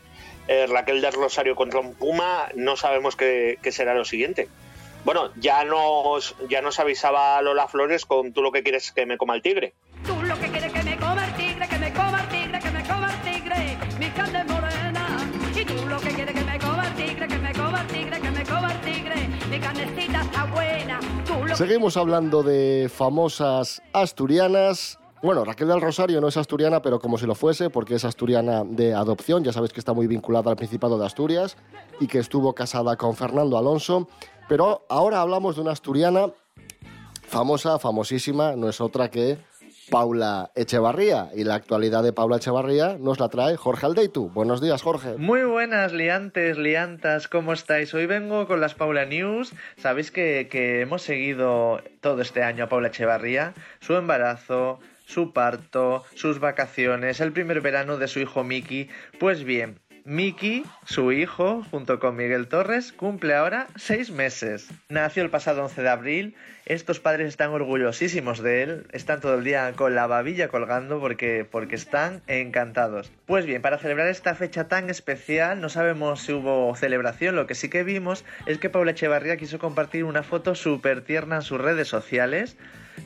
eh, 0.47 0.67
Raquel 0.67 1.01
del 1.01 1.13
Rosario 1.13 1.55
contra 1.55 1.79
un 1.79 1.93
puma, 1.93 2.49
no 2.55 2.75
sabemos 2.75 3.15
qué, 3.15 3.57
qué 3.61 3.71
será 3.71 3.93
lo 3.93 4.03
siguiente. 4.05 4.49
Bueno, 5.05 5.29
ya 5.37 5.63
nos, 5.63 6.35
ya 6.49 6.61
nos 6.61 6.79
avisaba 6.79 7.41
Lola 7.41 7.67
Flores 7.69 8.05
con 8.05 8.33
tú 8.33 8.41
lo 8.41 8.51
que 8.51 8.63
quieres 8.63 8.91
que 8.91 9.05
me 9.05 9.17
coma 9.17 9.35
el 9.35 9.41
tigre. 9.41 9.73
Tú 10.05 10.21
lo 10.23 10.37
que 10.37 10.47
quieres 10.49 10.73
que 10.73 10.83
me 10.83 10.97
coma 10.97 11.06
Seguimos 21.55 21.97
hablando 21.97 22.43
de 22.43 22.89
famosas 22.93 23.81
asturianas. 23.91 24.99
Bueno, 25.23 25.43
Raquel 25.43 25.67
del 25.67 25.81
Rosario 25.81 26.21
no 26.21 26.27
es 26.27 26.37
asturiana, 26.37 26.83
pero 26.83 26.99
como 26.99 27.17
si 27.17 27.25
lo 27.25 27.33
fuese, 27.33 27.71
porque 27.71 27.95
es 27.95 28.05
asturiana 28.05 28.63
de 28.63 28.93
adopción. 28.93 29.43
Ya 29.43 29.51
sabéis 29.51 29.73
que 29.73 29.79
está 29.79 29.93
muy 29.93 30.05
vinculada 30.05 30.51
al 30.51 30.57
Principado 30.57 30.99
de 30.99 31.05
Asturias 31.07 31.57
y 31.99 32.05
que 32.05 32.19
estuvo 32.19 32.53
casada 32.53 32.95
con 32.95 33.15
Fernando 33.15 33.57
Alonso. 33.57 34.07
Pero 34.47 34.85
ahora 34.87 35.21
hablamos 35.21 35.55
de 35.55 35.61
una 35.63 35.71
asturiana 35.71 36.27
famosa, 37.23 37.79
famosísima, 37.79 38.55
no 38.55 38.69
es 38.69 38.79
otra 38.79 39.09
que 39.09 39.39
Paula 39.89 40.51
Echevarría. 40.55 41.29
Y 41.33 41.43
la 41.43 41.55
actualidad 41.55 42.03
de 42.03 42.13
Paula 42.13 42.37
Echevarría 42.37 42.97
nos 42.99 43.19
la 43.19 43.29
trae 43.29 43.57
Jorge 43.57 43.85
Aldeitu. 43.85 44.29
Buenos 44.29 44.61
días, 44.61 44.81
Jorge. 44.81 45.17
Muy 45.17 45.43
buenas, 45.43 45.93
liantes, 45.93 46.57
liantas, 46.57 47.27
¿cómo 47.27 47.53
estáis? 47.53 47.93
Hoy 47.93 48.05
vengo 48.05 48.47
con 48.47 48.61
las 48.61 48.75
Paula 48.75 49.05
News. 49.05 49.53
Sabéis 49.77 50.11
que, 50.11 50.47
que 50.51 50.81
hemos 50.81 51.01
seguido 51.01 51.81
todo 52.01 52.21
este 52.21 52.43
año 52.43 52.65
a 52.65 52.69
Paula 52.69 52.89
Echevarría, 52.89 53.53
su 53.79 53.95
embarazo, 53.95 54.79
su 55.05 55.31
parto, 55.31 56.03
sus 56.15 56.39
vacaciones, 56.39 57.21
el 57.21 57.31
primer 57.31 57.61
verano 57.61 57.97
de 57.97 58.07
su 58.07 58.19
hijo 58.19 58.43
Miki. 58.43 58.89
Pues 59.19 59.43
bien, 59.43 59.79
Miki, 60.09 60.63
su 60.85 61.11
hijo, 61.11 61.65
junto 61.69 61.99
con 61.99 62.15
Miguel 62.15 62.47
Torres, 62.47 62.93
cumple 62.93 63.35
ahora 63.35 63.67
seis 63.75 64.09
meses. 64.09 64.69
Nació 64.87 65.21
el 65.21 65.29
pasado 65.29 65.61
11 65.65 65.81
de 65.81 65.89
abril. 65.89 66.35
Estos 66.65 67.01
padres 67.01 67.27
están 67.27 67.49
orgullosísimos 67.49 68.41
de 68.41 68.63
él. 68.63 68.87
Están 68.93 69.19
todo 69.19 69.35
el 69.35 69.43
día 69.43 69.73
con 69.75 69.95
la 69.95 70.07
babilla 70.07 70.47
colgando 70.47 71.01
porque, 71.01 71.45
porque 71.51 71.75
están 71.75 72.21
encantados. 72.27 73.11
Pues 73.25 73.45
bien, 73.45 73.61
para 73.61 73.79
celebrar 73.79 74.07
esta 74.07 74.33
fecha 74.33 74.69
tan 74.69 74.89
especial, 74.89 75.59
no 75.59 75.67
sabemos 75.67 76.21
si 76.21 76.31
hubo 76.31 76.73
celebración. 76.77 77.35
Lo 77.35 77.45
que 77.45 77.55
sí 77.55 77.67
que 77.67 77.83
vimos 77.83 78.23
es 78.45 78.59
que 78.59 78.69
Paula 78.69 78.91
Echevarría 78.91 79.35
quiso 79.35 79.59
compartir 79.59 80.05
una 80.05 80.23
foto 80.23 80.55
súper 80.55 81.01
tierna 81.01 81.35
en 81.35 81.41
sus 81.41 81.59
redes 81.59 81.89
sociales. 81.89 82.55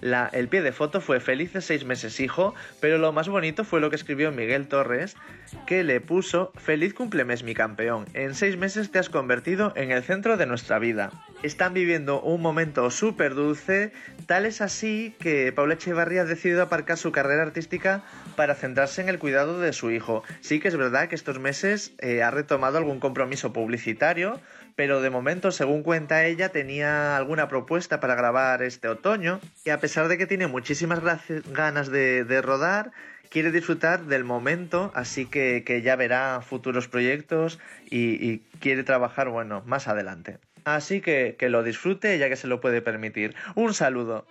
El 0.02 0.48
pie 0.48 0.62
de 0.62 0.72
foto 0.72 1.02
fue 1.02 1.20
felices 1.20 1.66
seis 1.66 1.86
meses 1.86 2.20
hijo, 2.20 2.56
pero 2.80 2.98
lo 2.98 3.12
más 3.12 3.30
bonito 3.30 3.64
fue 3.64 3.82
lo 3.82 3.90
que 3.90 3.96
escribió 3.96 4.32
Miguel 4.32 4.68
Torres, 4.68 5.16
que 5.68 5.84
le 5.84 6.02
puso 6.02 6.52
feliz 6.56 6.94
cumplemes 6.94 7.44
mi 7.44 7.54
campeón, 7.54 8.06
en 8.14 8.34
seis 8.34 8.58
meses 8.58 8.92
te 8.92 9.00
has 9.00 9.10
convertido 9.10 9.74
en 9.76 9.92
el 9.92 10.04
centro 10.04 10.38
de 10.38 10.46
nuestra 10.46 10.80
vida. 10.80 11.12
Están 11.44 11.74
viviendo 11.74 12.22
un 12.22 12.42
momento 12.42 12.90
súper 12.90 13.36
dulce, 13.36 13.92
tal 14.26 14.46
es 14.46 14.62
así 14.62 15.16
que 15.20 15.52
Paula 15.52 15.76
Echevarría 15.76 16.22
ha 16.22 16.26
decidido 16.26 16.62
aparcar 16.62 16.98
su 16.98 17.12
carrera 17.12 17.44
artística 17.44 18.04
para 18.36 18.56
centrarse 18.56 19.02
en 19.02 19.10
el 19.10 19.20
cuidado 19.20 19.60
de 19.60 19.74
su 19.74 19.92
hijo. 19.92 20.24
Sí 20.42 20.60
que 20.60 20.68
es 20.68 20.78
verdad 20.78 21.10
que 21.10 21.16
estos 21.16 21.40
meses 21.40 21.94
eh, 22.00 22.24
ha 22.24 22.32
retomado 22.32 22.78
algún 22.78 23.00
compromiso 23.00 23.54
publicitario, 23.54 24.40
pero 24.76 25.02
de 25.02 25.10
momento, 25.10 25.52
según 25.52 25.84
cuenta 25.84 26.26
ella, 26.26 26.50
tenía 26.50 27.18
alguna 27.18 27.48
propuesta 27.48 28.00
para 28.00 28.16
grabar 28.16 28.64
este 28.64 28.88
otoño 28.88 29.40
y 29.66 29.70
a 29.70 29.80
pesar 29.80 30.08
de 30.08 30.18
que 30.18 30.28
tiene 30.28 30.48
muchísimas 30.48 31.02
ganas 31.46 31.90
de, 31.90 32.24
de 32.24 32.42
rodar, 32.42 32.92
quiere 33.30 33.52
disfrutar 33.52 34.06
del 34.06 34.24
momento, 34.24 34.92
así 34.94 35.26
que, 35.26 35.64
que 35.66 35.82
ya 35.82 35.96
verá 35.96 36.42
futuros 36.42 36.88
proyectos 36.88 37.60
y, 37.90 38.24
y 38.24 38.40
quiere 38.60 38.84
trabajar, 38.84 39.30
bueno, 39.30 39.64
más 39.66 39.88
adelante. 39.88 40.38
Así 40.64 41.02
que 41.02 41.36
que 41.40 41.50
lo 41.50 41.64
disfrute 41.64 42.18
ya 42.18 42.30
que 42.30 42.36
se 42.36 42.48
lo 42.48 42.62
puede 42.62 42.82
permitir. 42.82 43.36
Un 43.56 43.74
saludo. 43.74 44.26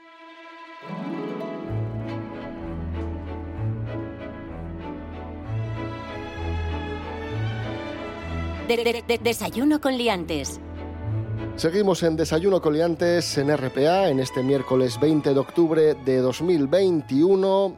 De- 8.76 8.84
de- 8.84 9.04
de- 9.06 9.18
desayuno 9.18 9.80
con 9.80 9.96
liantes. 9.98 10.60
Seguimos 11.56 12.04
en 12.04 12.14
Desayuno 12.14 12.62
Coliantes 12.62 13.36
en 13.36 13.50
RPA 13.50 14.08
en 14.08 14.20
este 14.20 14.44
miércoles 14.44 14.98
20 15.00 15.34
de 15.34 15.40
octubre 15.40 15.94
de 15.94 16.18
2021. 16.18 17.76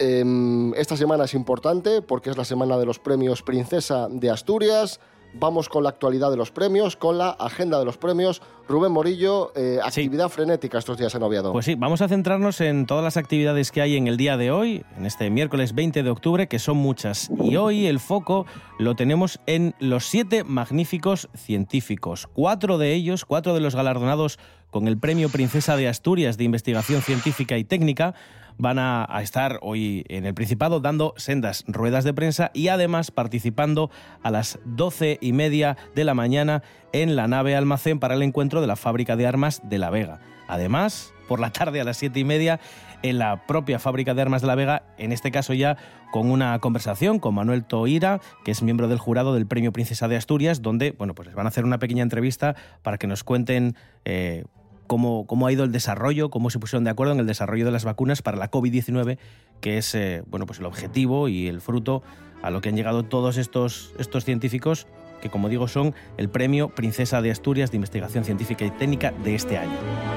Em, 0.00 0.74
esta 0.74 0.96
semana 0.96 1.24
es 1.26 1.34
importante 1.34 2.02
porque 2.02 2.30
es 2.30 2.36
la 2.36 2.44
semana 2.44 2.76
de 2.76 2.86
los 2.86 2.98
premios 2.98 3.42
Princesa 3.42 4.08
de 4.10 4.30
Asturias. 4.30 4.98
Vamos 5.34 5.68
con 5.68 5.82
la 5.82 5.88
actualidad 5.88 6.30
de 6.30 6.36
los 6.36 6.50
premios, 6.50 6.96
con 6.96 7.18
la 7.18 7.30
agenda 7.30 7.78
de 7.78 7.84
los 7.84 7.96
premios. 7.96 8.42
Rubén 8.68 8.92
Morillo, 8.92 9.52
eh, 9.56 9.78
actividad 9.82 10.28
frenética 10.28 10.78
estos 10.78 10.98
días 10.98 11.14
en 11.14 11.22
Oviedo. 11.22 11.52
Pues 11.52 11.64
sí, 11.64 11.74
vamos 11.74 12.02
a 12.02 12.08
centrarnos 12.08 12.60
en 12.60 12.86
todas 12.86 13.02
las 13.02 13.16
actividades 13.16 13.70
que 13.70 13.80
hay 13.80 13.96
en 13.96 14.06
el 14.06 14.16
día 14.16 14.36
de 14.36 14.50
hoy, 14.50 14.84
en 14.96 15.06
este 15.06 15.30
miércoles 15.30 15.74
20 15.74 16.02
de 16.02 16.10
octubre, 16.10 16.48
que 16.48 16.58
son 16.58 16.76
muchas. 16.76 17.30
Y 17.42 17.56
hoy 17.56 17.86
el 17.86 17.98
foco 17.98 18.46
lo 18.78 18.94
tenemos 18.94 19.40
en 19.46 19.74
los 19.78 20.04
siete 20.06 20.44
magníficos 20.44 21.28
científicos. 21.34 22.28
Cuatro 22.32 22.78
de 22.78 22.92
ellos, 22.92 23.24
cuatro 23.24 23.54
de 23.54 23.60
los 23.60 23.74
galardonados 23.74 24.38
con 24.70 24.88
el 24.88 24.98
Premio 24.98 25.28
Princesa 25.28 25.76
de 25.76 25.88
Asturias 25.88 26.38
de 26.38 26.44
Investigación 26.44 27.02
Científica 27.02 27.58
y 27.58 27.64
Técnica, 27.64 28.14
van 28.58 28.78
a, 28.78 29.06
estar 29.22 29.58
hoy 29.62 30.04
en 30.08 30.26
el 30.26 30.34
Principado 30.34 30.80
dando 30.80 31.14
sendas 31.16 31.64
ruedas 31.66 32.04
de 32.04 32.14
prensa 32.14 32.50
y 32.54 32.68
además 32.68 33.10
participando 33.10 33.90
a 34.22 34.30
las 34.30 34.58
doce 34.64 35.18
y 35.20 35.32
media 35.32 35.76
de 35.94 36.04
la 36.04 36.14
mañana 36.14 36.62
en 36.92 37.16
la 37.16 37.28
nave 37.28 37.56
almacén 37.56 37.98
para 37.98 38.14
el 38.14 38.22
encuentro 38.22 38.60
de 38.60 38.66
la 38.66 38.76
fábrica 38.76 39.16
de 39.16 39.26
armas 39.26 39.60
de 39.64 39.78
La 39.78 39.90
Vega. 39.90 40.20
Además, 40.48 41.14
por 41.28 41.40
la 41.40 41.50
tarde 41.50 41.80
a 41.80 41.84
las 41.84 41.96
siete 41.96 42.20
y 42.20 42.24
media 42.24 42.60
en 43.02 43.18
la 43.18 43.46
propia 43.46 43.78
fábrica 43.78 44.14
de 44.14 44.22
armas 44.22 44.42
de 44.42 44.48
La 44.48 44.54
Vega, 44.54 44.82
en 44.98 45.12
este 45.12 45.30
caso 45.30 45.54
ya 45.54 45.76
con 46.10 46.30
una 46.30 46.58
conversación 46.58 47.18
con 47.18 47.34
Manuel 47.34 47.64
Toira, 47.64 48.20
que 48.44 48.50
es 48.50 48.62
miembro 48.62 48.88
del 48.88 48.98
jurado 48.98 49.34
del 49.34 49.46
Premio 49.46 49.72
Princesa 49.72 50.08
de 50.08 50.16
Asturias, 50.16 50.62
donde 50.62 50.92
bueno, 50.92 51.14
pues 51.14 51.26
les 51.26 51.34
van 51.34 51.46
a 51.46 51.48
hacer 51.48 51.64
una 51.64 51.78
pequeña 51.78 52.02
entrevista 52.02 52.54
para 52.82 52.98
que 52.98 53.06
nos 53.06 53.24
cuenten 53.24 53.76
eh, 54.04 54.44
cómo, 54.92 55.26
cómo 55.26 55.46
ha 55.46 55.52
ido 55.52 55.64
el 55.64 55.72
desarrollo, 55.72 56.28
cómo 56.28 56.50
se 56.50 56.58
pusieron 56.58 56.84
de 56.84 56.90
acuerdo 56.90 57.14
en 57.14 57.20
el 57.20 57.26
desarrollo 57.26 57.64
de 57.64 57.70
las 57.70 57.86
vacunas 57.86 58.20
para 58.20 58.36
la 58.36 58.50
COVID-19, 58.50 59.16
que 59.62 59.78
es 59.78 59.94
eh, 59.94 60.22
bueno, 60.26 60.44
pues 60.44 60.58
el 60.58 60.66
objetivo 60.66 61.28
y 61.28 61.46
el 61.48 61.62
fruto 61.62 62.02
a 62.42 62.50
lo 62.50 62.60
que 62.60 62.68
han 62.68 62.76
llegado 62.76 63.02
todos 63.02 63.38
estos, 63.38 63.94
estos 63.98 64.26
científicos, 64.26 64.86
que 65.22 65.30
como 65.30 65.48
digo 65.48 65.66
son 65.66 65.94
el 66.18 66.28
Premio 66.28 66.68
Princesa 66.68 67.22
de 67.22 67.30
Asturias 67.30 67.70
de 67.70 67.78
Investigación 67.78 68.24
Científica 68.24 68.66
y 68.66 68.70
Técnica 68.70 69.12
de 69.24 69.34
este 69.34 69.56
año. 69.56 70.11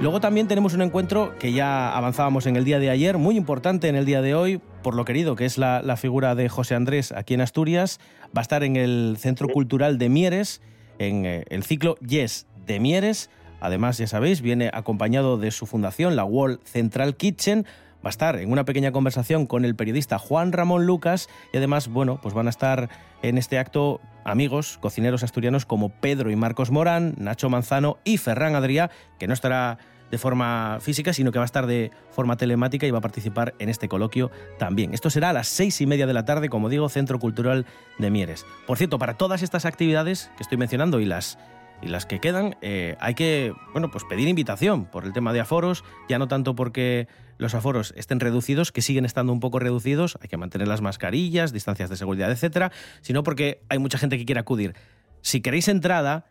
Luego 0.00 0.20
también 0.20 0.48
tenemos 0.48 0.74
un 0.74 0.82
encuentro 0.82 1.34
que 1.38 1.52
ya 1.52 1.96
avanzábamos 1.96 2.46
en 2.46 2.56
el 2.56 2.64
día 2.64 2.78
de 2.78 2.90
ayer, 2.90 3.16
muy 3.16 3.36
importante 3.36 3.88
en 3.88 3.94
el 3.94 4.04
día 4.04 4.22
de 4.22 4.34
hoy, 4.34 4.60
por 4.82 4.94
lo 4.94 5.04
querido, 5.04 5.36
que 5.36 5.44
es 5.44 5.56
la, 5.56 5.96
figura 5.96 6.34
de 6.34 6.48
José 6.48 6.74
Andrés 6.74 7.12
aquí 7.12 7.34
en 7.34 7.40
Asturias. 7.40 8.00
Va 8.36 8.40
a 8.40 8.42
estar 8.42 8.64
en 8.64 8.76
el 8.76 9.16
Centro 9.18 9.48
Cultural 9.48 9.96
de 9.96 10.08
Mieres, 10.08 10.60
en 10.98 11.24
eh, 11.24 11.44
el 11.48 11.62
ciclo 11.62 11.96
Yes 12.06 12.46
de 12.66 12.80
Mieres. 12.80 13.30
Además, 13.60 13.96
ya 13.96 14.06
sabéis, 14.06 14.42
viene 14.42 14.68
acompañado 14.74 15.38
de 15.38 15.50
su 15.52 15.64
fundación, 15.64 16.16
la 16.16 16.24
World 16.24 16.58
Central 16.64 17.16
Kitchen. 17.16 17.64
Va 18.04 18.08
a 18.08 18.10
estar 18.10 18.36
en 18.36 18.52
una 18.52 18.64
pequeña 18.64 18.92
conversación 18.92 19.46
con 19.46 19.64
el 19.64 19.76
periodista 19.76 20.18
Juan 20.18 20.52
Ramón 20.52 20.84
Lucas 20.84 21.28
y 21.52 21.56
además, 21.56 21.88
bueno, 21.88 22.20
pues 22.20 22.34
van 22.34 22.48
a 22.48 22.50
estar 22.50 22.90
en 23.22 23.38
este 23.38 23.58
acto 23.58 24.00
amigos, 24.24 24.78
cocineros 24.82 25.22
asturianos 25.22 25.64
como 25.64 25.88
Pedro 25.88 26.30
y 26.30 26.36
Marcos 26.36 26.70
Morán, 26.70 27.14
Nacho 27.16 27.48
Manzano 27.48 27.98
y 28.04 28.18
Ferran 28.18 28.54
Adrià, 28.54 28.90
que 29.18 29.26
no 29.26 29.32
estará 29.32 29.78
de 30.10 30.18
forma 30.18 30.78
física, 30.80 31.12
sino 31.12 31.32
que 31.32 31.38
va 31.38 31.44
a 31.44 31.46
estar 31.46 31.66
de 31.66 31.90
forma 32.10 32.36
telemática 32.36 32.86
y 32.86 32.90
va 32.90 32.98
a 32.98 33.00
participar 33.00 33.54
en 33.58 33.68
este 33.68 33.88
coloquio 33.88 34.30
también. 34.58 34.92
Esto 34.94 35.10
será 35.10 35.30
a 35.30 35.32
las 35.32 35.48
seis 35.48 35.80
y 35.80 35.86
media 35.86 36.06
de 36.06 36.12
la 36.12 36.24
tarde, 36.24 36.48
como 36.48 36.68
digo, 36.68 36.88
Centro 36.88 37.18
Cultural 37.18 37.66
de 37.98 38.10
Mieres. 38.10 38.46
Por 38.66 38.78
cierto, 38.78 38.98
para 38.98 39.14
todas 39.14 39.42
estas 39.42 39.64
actividades 39.64 40.30
que 40.36 40.42
estoy 40.42 40.58
mencionando 40.58 41.00
y 41.00 41.04
las 41.04 41.38
y 41.84 41.88
las 41.88 42.06
que 42.06 42.18
quedan, 42.20 42.56
eh, 42.62 42.96
hay 43.00 43.14
que 43.14 43.52
bueno, 43.72 43.90
pues 43.90 44.04
pedir 44.04 44.28
invitación 44.28 44.86
por 44.86 45.04
el 45.04 45.12
tema 45.12 45.32
de 45.32 45.40
aforos, 45.40 45.84
ya 46.08 46.18
no 46.18 46.28
tanto 46.28 46.54
porque 46.54 47.08
los 47.36 47.54
aforos 47.54 47.92
estén 47.96 48.20
reducidos, 48.20 48.72
que 48.72 48.82
siguen 48.82 49.04
estando 49.04 49.32
un 49.32 49.40
poco 49.40 49.58
reducidos, 49.58 50.18
hay 50.22 50.28
que 50.28 50.36
mantener 50.36 50.68
las 50.68 50.80
mascarillas, 50.80 51.52
distancias 51.52 51.90
de 51.90 51.96
seguridad, 51.96 52.30
etcétera, 52.30 52.72
sino 53.02 53.22
porque 53.22 53.62
hay 53.68 53.78
mucha 53.78 53.98
gente 53.98 54.16
que 54.18 54.24
quiere 54.24 54.40
acudir. 54.40 54.74
Si 55.20 55.40
queréis 55.40 55.68
entrada, 55.68 56.26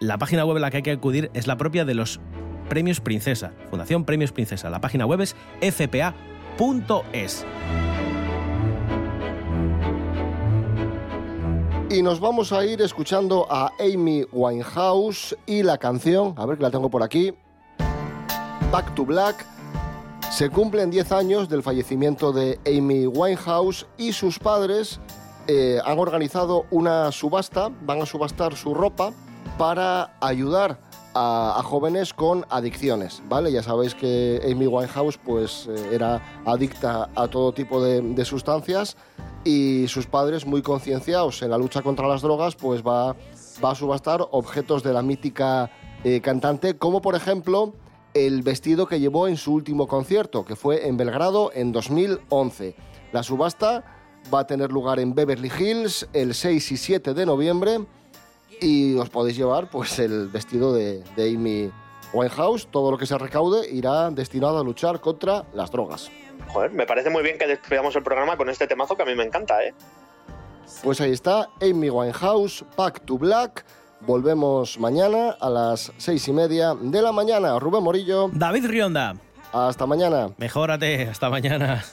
la 0.00 0.18
página 0.18 0.44
web 0.44 0.56
a 0.56 0.60
la 0.60 0.70
que 0.70 0.78
hay 0.78 0.82
que 0.82 0.92
acudir 0.92 1.30
es 1.34 1.46
la 1.46 1.56
propia 1.56 1.84
de 1.84 1.94
los 1.94 2.20
Premios 2.68 3.00
Princesa, 3.00 3.52
Fundación 3.70 4.04
Premios 4.04 4.32
Princesa. 4.32 4.70
La 4.70 4.80
página 4.80 5.06
web 5.06 5.20
es 5.20 5.36
fpa.es. 5.60 7.44
Y 11.90 12.02
nos 12.02 12.20
vamos 12.20 12.52
a 12.52 12.66
ir 12.66 12.82
escuchando 12.82 13.46
a 13.48 13.72
Amy 13.80 14.22
Winehouse 14.30 15.34
y 15.46 15.62
la 15.62 15.78
canción, 15.78 16.34
a 16.36 16.44
ver 16.44 16.58
que 16.58 16.62
la 16.62 16.70
tengo 16.70 16.90
por 16.90 17.02
aquí, 17.02 17.32
Back 18.70 18.94
to 18.94 19.06
Black. 19.06 19.46
Se 20.30 20.50
cumplen 20.50 20.90
10 20.90 21.12
años 21.12 21.48
del 21.48 21.62
fallecimiento 21.62 22.30
de 22.30 22.60
Amy 22.66 23.06
Winehouse 23.06 23.86
y 23.96 24.12
sus 24.12 24.38
padres 24.38 25.00
eh, 25.46 25.78
han 25.82 25.98
organizado 25.98 26.66
una 26.70 27.10
subasta, 27.10 27.70
van 27.80 28.02
a 28.02 28.06
subastar 28.06 28.54
su 28.54 28.74
ropa 28.74 29.14
para 29.56 30.14
ayudar 30.20 30.78
a, 31.14 31.60
jóvenes 31.64 32.14
con 32.14 32.44
adicciones, 32.50 33.22
¿vale? 33.28 33.52
Ya 33.52 33.62
sabéis 33.62 33.94
que 33.94 34.40
Amy 34.44 34.66
Winehouse 34.66 35.18
pues 35.18 35.68
eh, 35.68 35.90
era 35.92 36.22
adicta 36.44 37.10
a 37.14 37.28
todo 37.28 37.52
tipo 37.52 37.82
de, 37.82 38.00
de 38.00 38.24
sustancias 38.24 38.96
y 39.44 39.86
sus 39.88 40.06
padres 40.06 40.46
muy 40.46 40.62
concienciados 40.62 41.42
en 41.42 41.50
la 41.50 41.58
lucha 41.58 41.82
contra 41.82 42.08
las 42.08 42.22
drogas 42.22 42.54
pues 42.56 42.82
va, 42.82 43.16
va 43.64 43.70
a 43.70 43.74
subastar 43.74 44.26
objetos 44.30 44.82
de 44.82 44.92
la 44.92 45.02
mítica 45.02 45.70
eh, 46.04 46.20
cantante 46.20 46.76
como 46.76 47.00
por 47.00 47.14
ejemplo 47.14 47.74
el 48.14 48.42
vestido 48.42 48.86
que 48.86 49.00
llevó 49.00 49.28
en 49.28 49.36
su 49.36 49.52
último 49.52 49.86
concierto 49.86 50.44
que 50.44 50.56
fue 50.56 50.86
en 50.88 50.96
Belgrado 50.96 51.50
en 51.54 51.72
2011. 51.72 52.74
La 53.12 53.22
subasta 53.22 53.84
va 54.32 54.40
a 54.40 54.46
tener 54.46 54.70
lugar 54.70 55.00
en 55.00 55.14
Beverly 55.14 55.50
Hills 55.58 56.08
el 56.12 56.34
6 56.34 56.72
y 56.72 56.76
7 56.76 57.14
de 57.14 57.26
noviembre 57.26 57.80
y 58.60 58.96
os 58.96 59.08
podéis 59.10 59.36
llevar 59.36 59.68
pues 59.70 59.98
el 59.98 60.28
vestido 60.28 60.72
de, 60.72 61.02
de 61.16 61.34
Amy 61.34 61.70
Winehouse. 62.12 62.68
Todo 62.70 62.90
lo 62.90 62.98
que 62.98 63.06
se 63.06 63.16
recaude 63.18 63.70
irá 63.70 64.10
destinado 64.10 64.58
a 64.58 64.64
luchar 64.64 65.00
contra 65.00 65.44
las 65.54 65.70
drogas. 65.70 66.10
Joder, 66.48 66.70
me 66.70 66.86
parece 66.86 67.10
muy 67.10 67.22
bien 67.22 67.38
que 67.38 67.46
despidamos 67.46 67.94
el 67.96 68.02
programa 68.02 68.36
con 68.36 68.48
este 68.48 68.66
temazo 68.66 68.96
que 68.96 69.02
a 69.02 69.06
mí 69.06 69.14
me 69.14 69.24
encanta, 69.24 69.62
¿eh? 69.64 69.74
Pues 70.82 71.00
ahí 71.00 71.12
está, 71.12 71.48
Amy 71.60 71.90
Winehouse, 71.90 72.64
Back 72.76 73.04
to 73.04 73.18
Black. 73.18 73.64
Volvemos 74.00 74.78
mañana 74.78 75.36
a 75.40 75.50
las 75.50 75.92
seis 75.96 76.28
y 76.28 76.32
media 76.32 76.74
de 76.74 77.02
la 77.02 77.10
mañana. 77.10 77.58
Rubén 77.58 77.82
Morillo. 77.82 78.30
David 78.32 78.66
Rionda. 78.66 79.16
Hasta 79.52 79.86
mañana. 79.86 80.30
Mejórate, 80.36 81.08
hasta 81.08 81.30
mañana. 81.30 81.84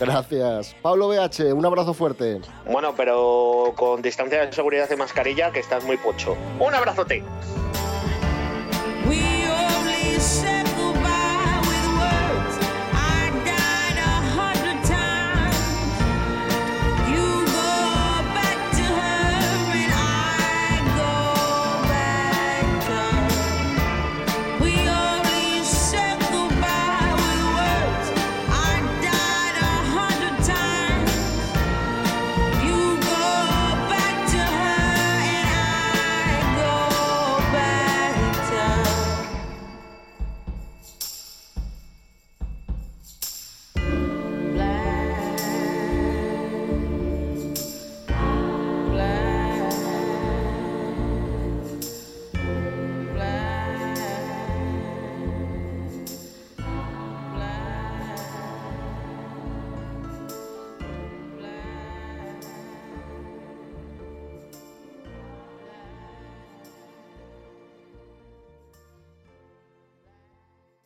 Gracias. 0.00 0.74
Pablo 0.82 1.08
BH, 1.08 1.52
un 1.52 1.64
abrazo 1.64 1.94
fuerte. 1.94 2.40
Bueno, 2.70 2.94
pero 2.96 3.74
con 3.76 4.02
distancia 4.02 4.46
de 4.46 4.52
seguridad 4.52 4.88
y 4.90 4.96
mascarilla, 4.96 5.52
que 5.52 5.60
estás 5.60 5.84
muy 5.84 5.96
pocho. 5.98 6.36
Un 6.58 6.74
abrazote. 6.74 7.22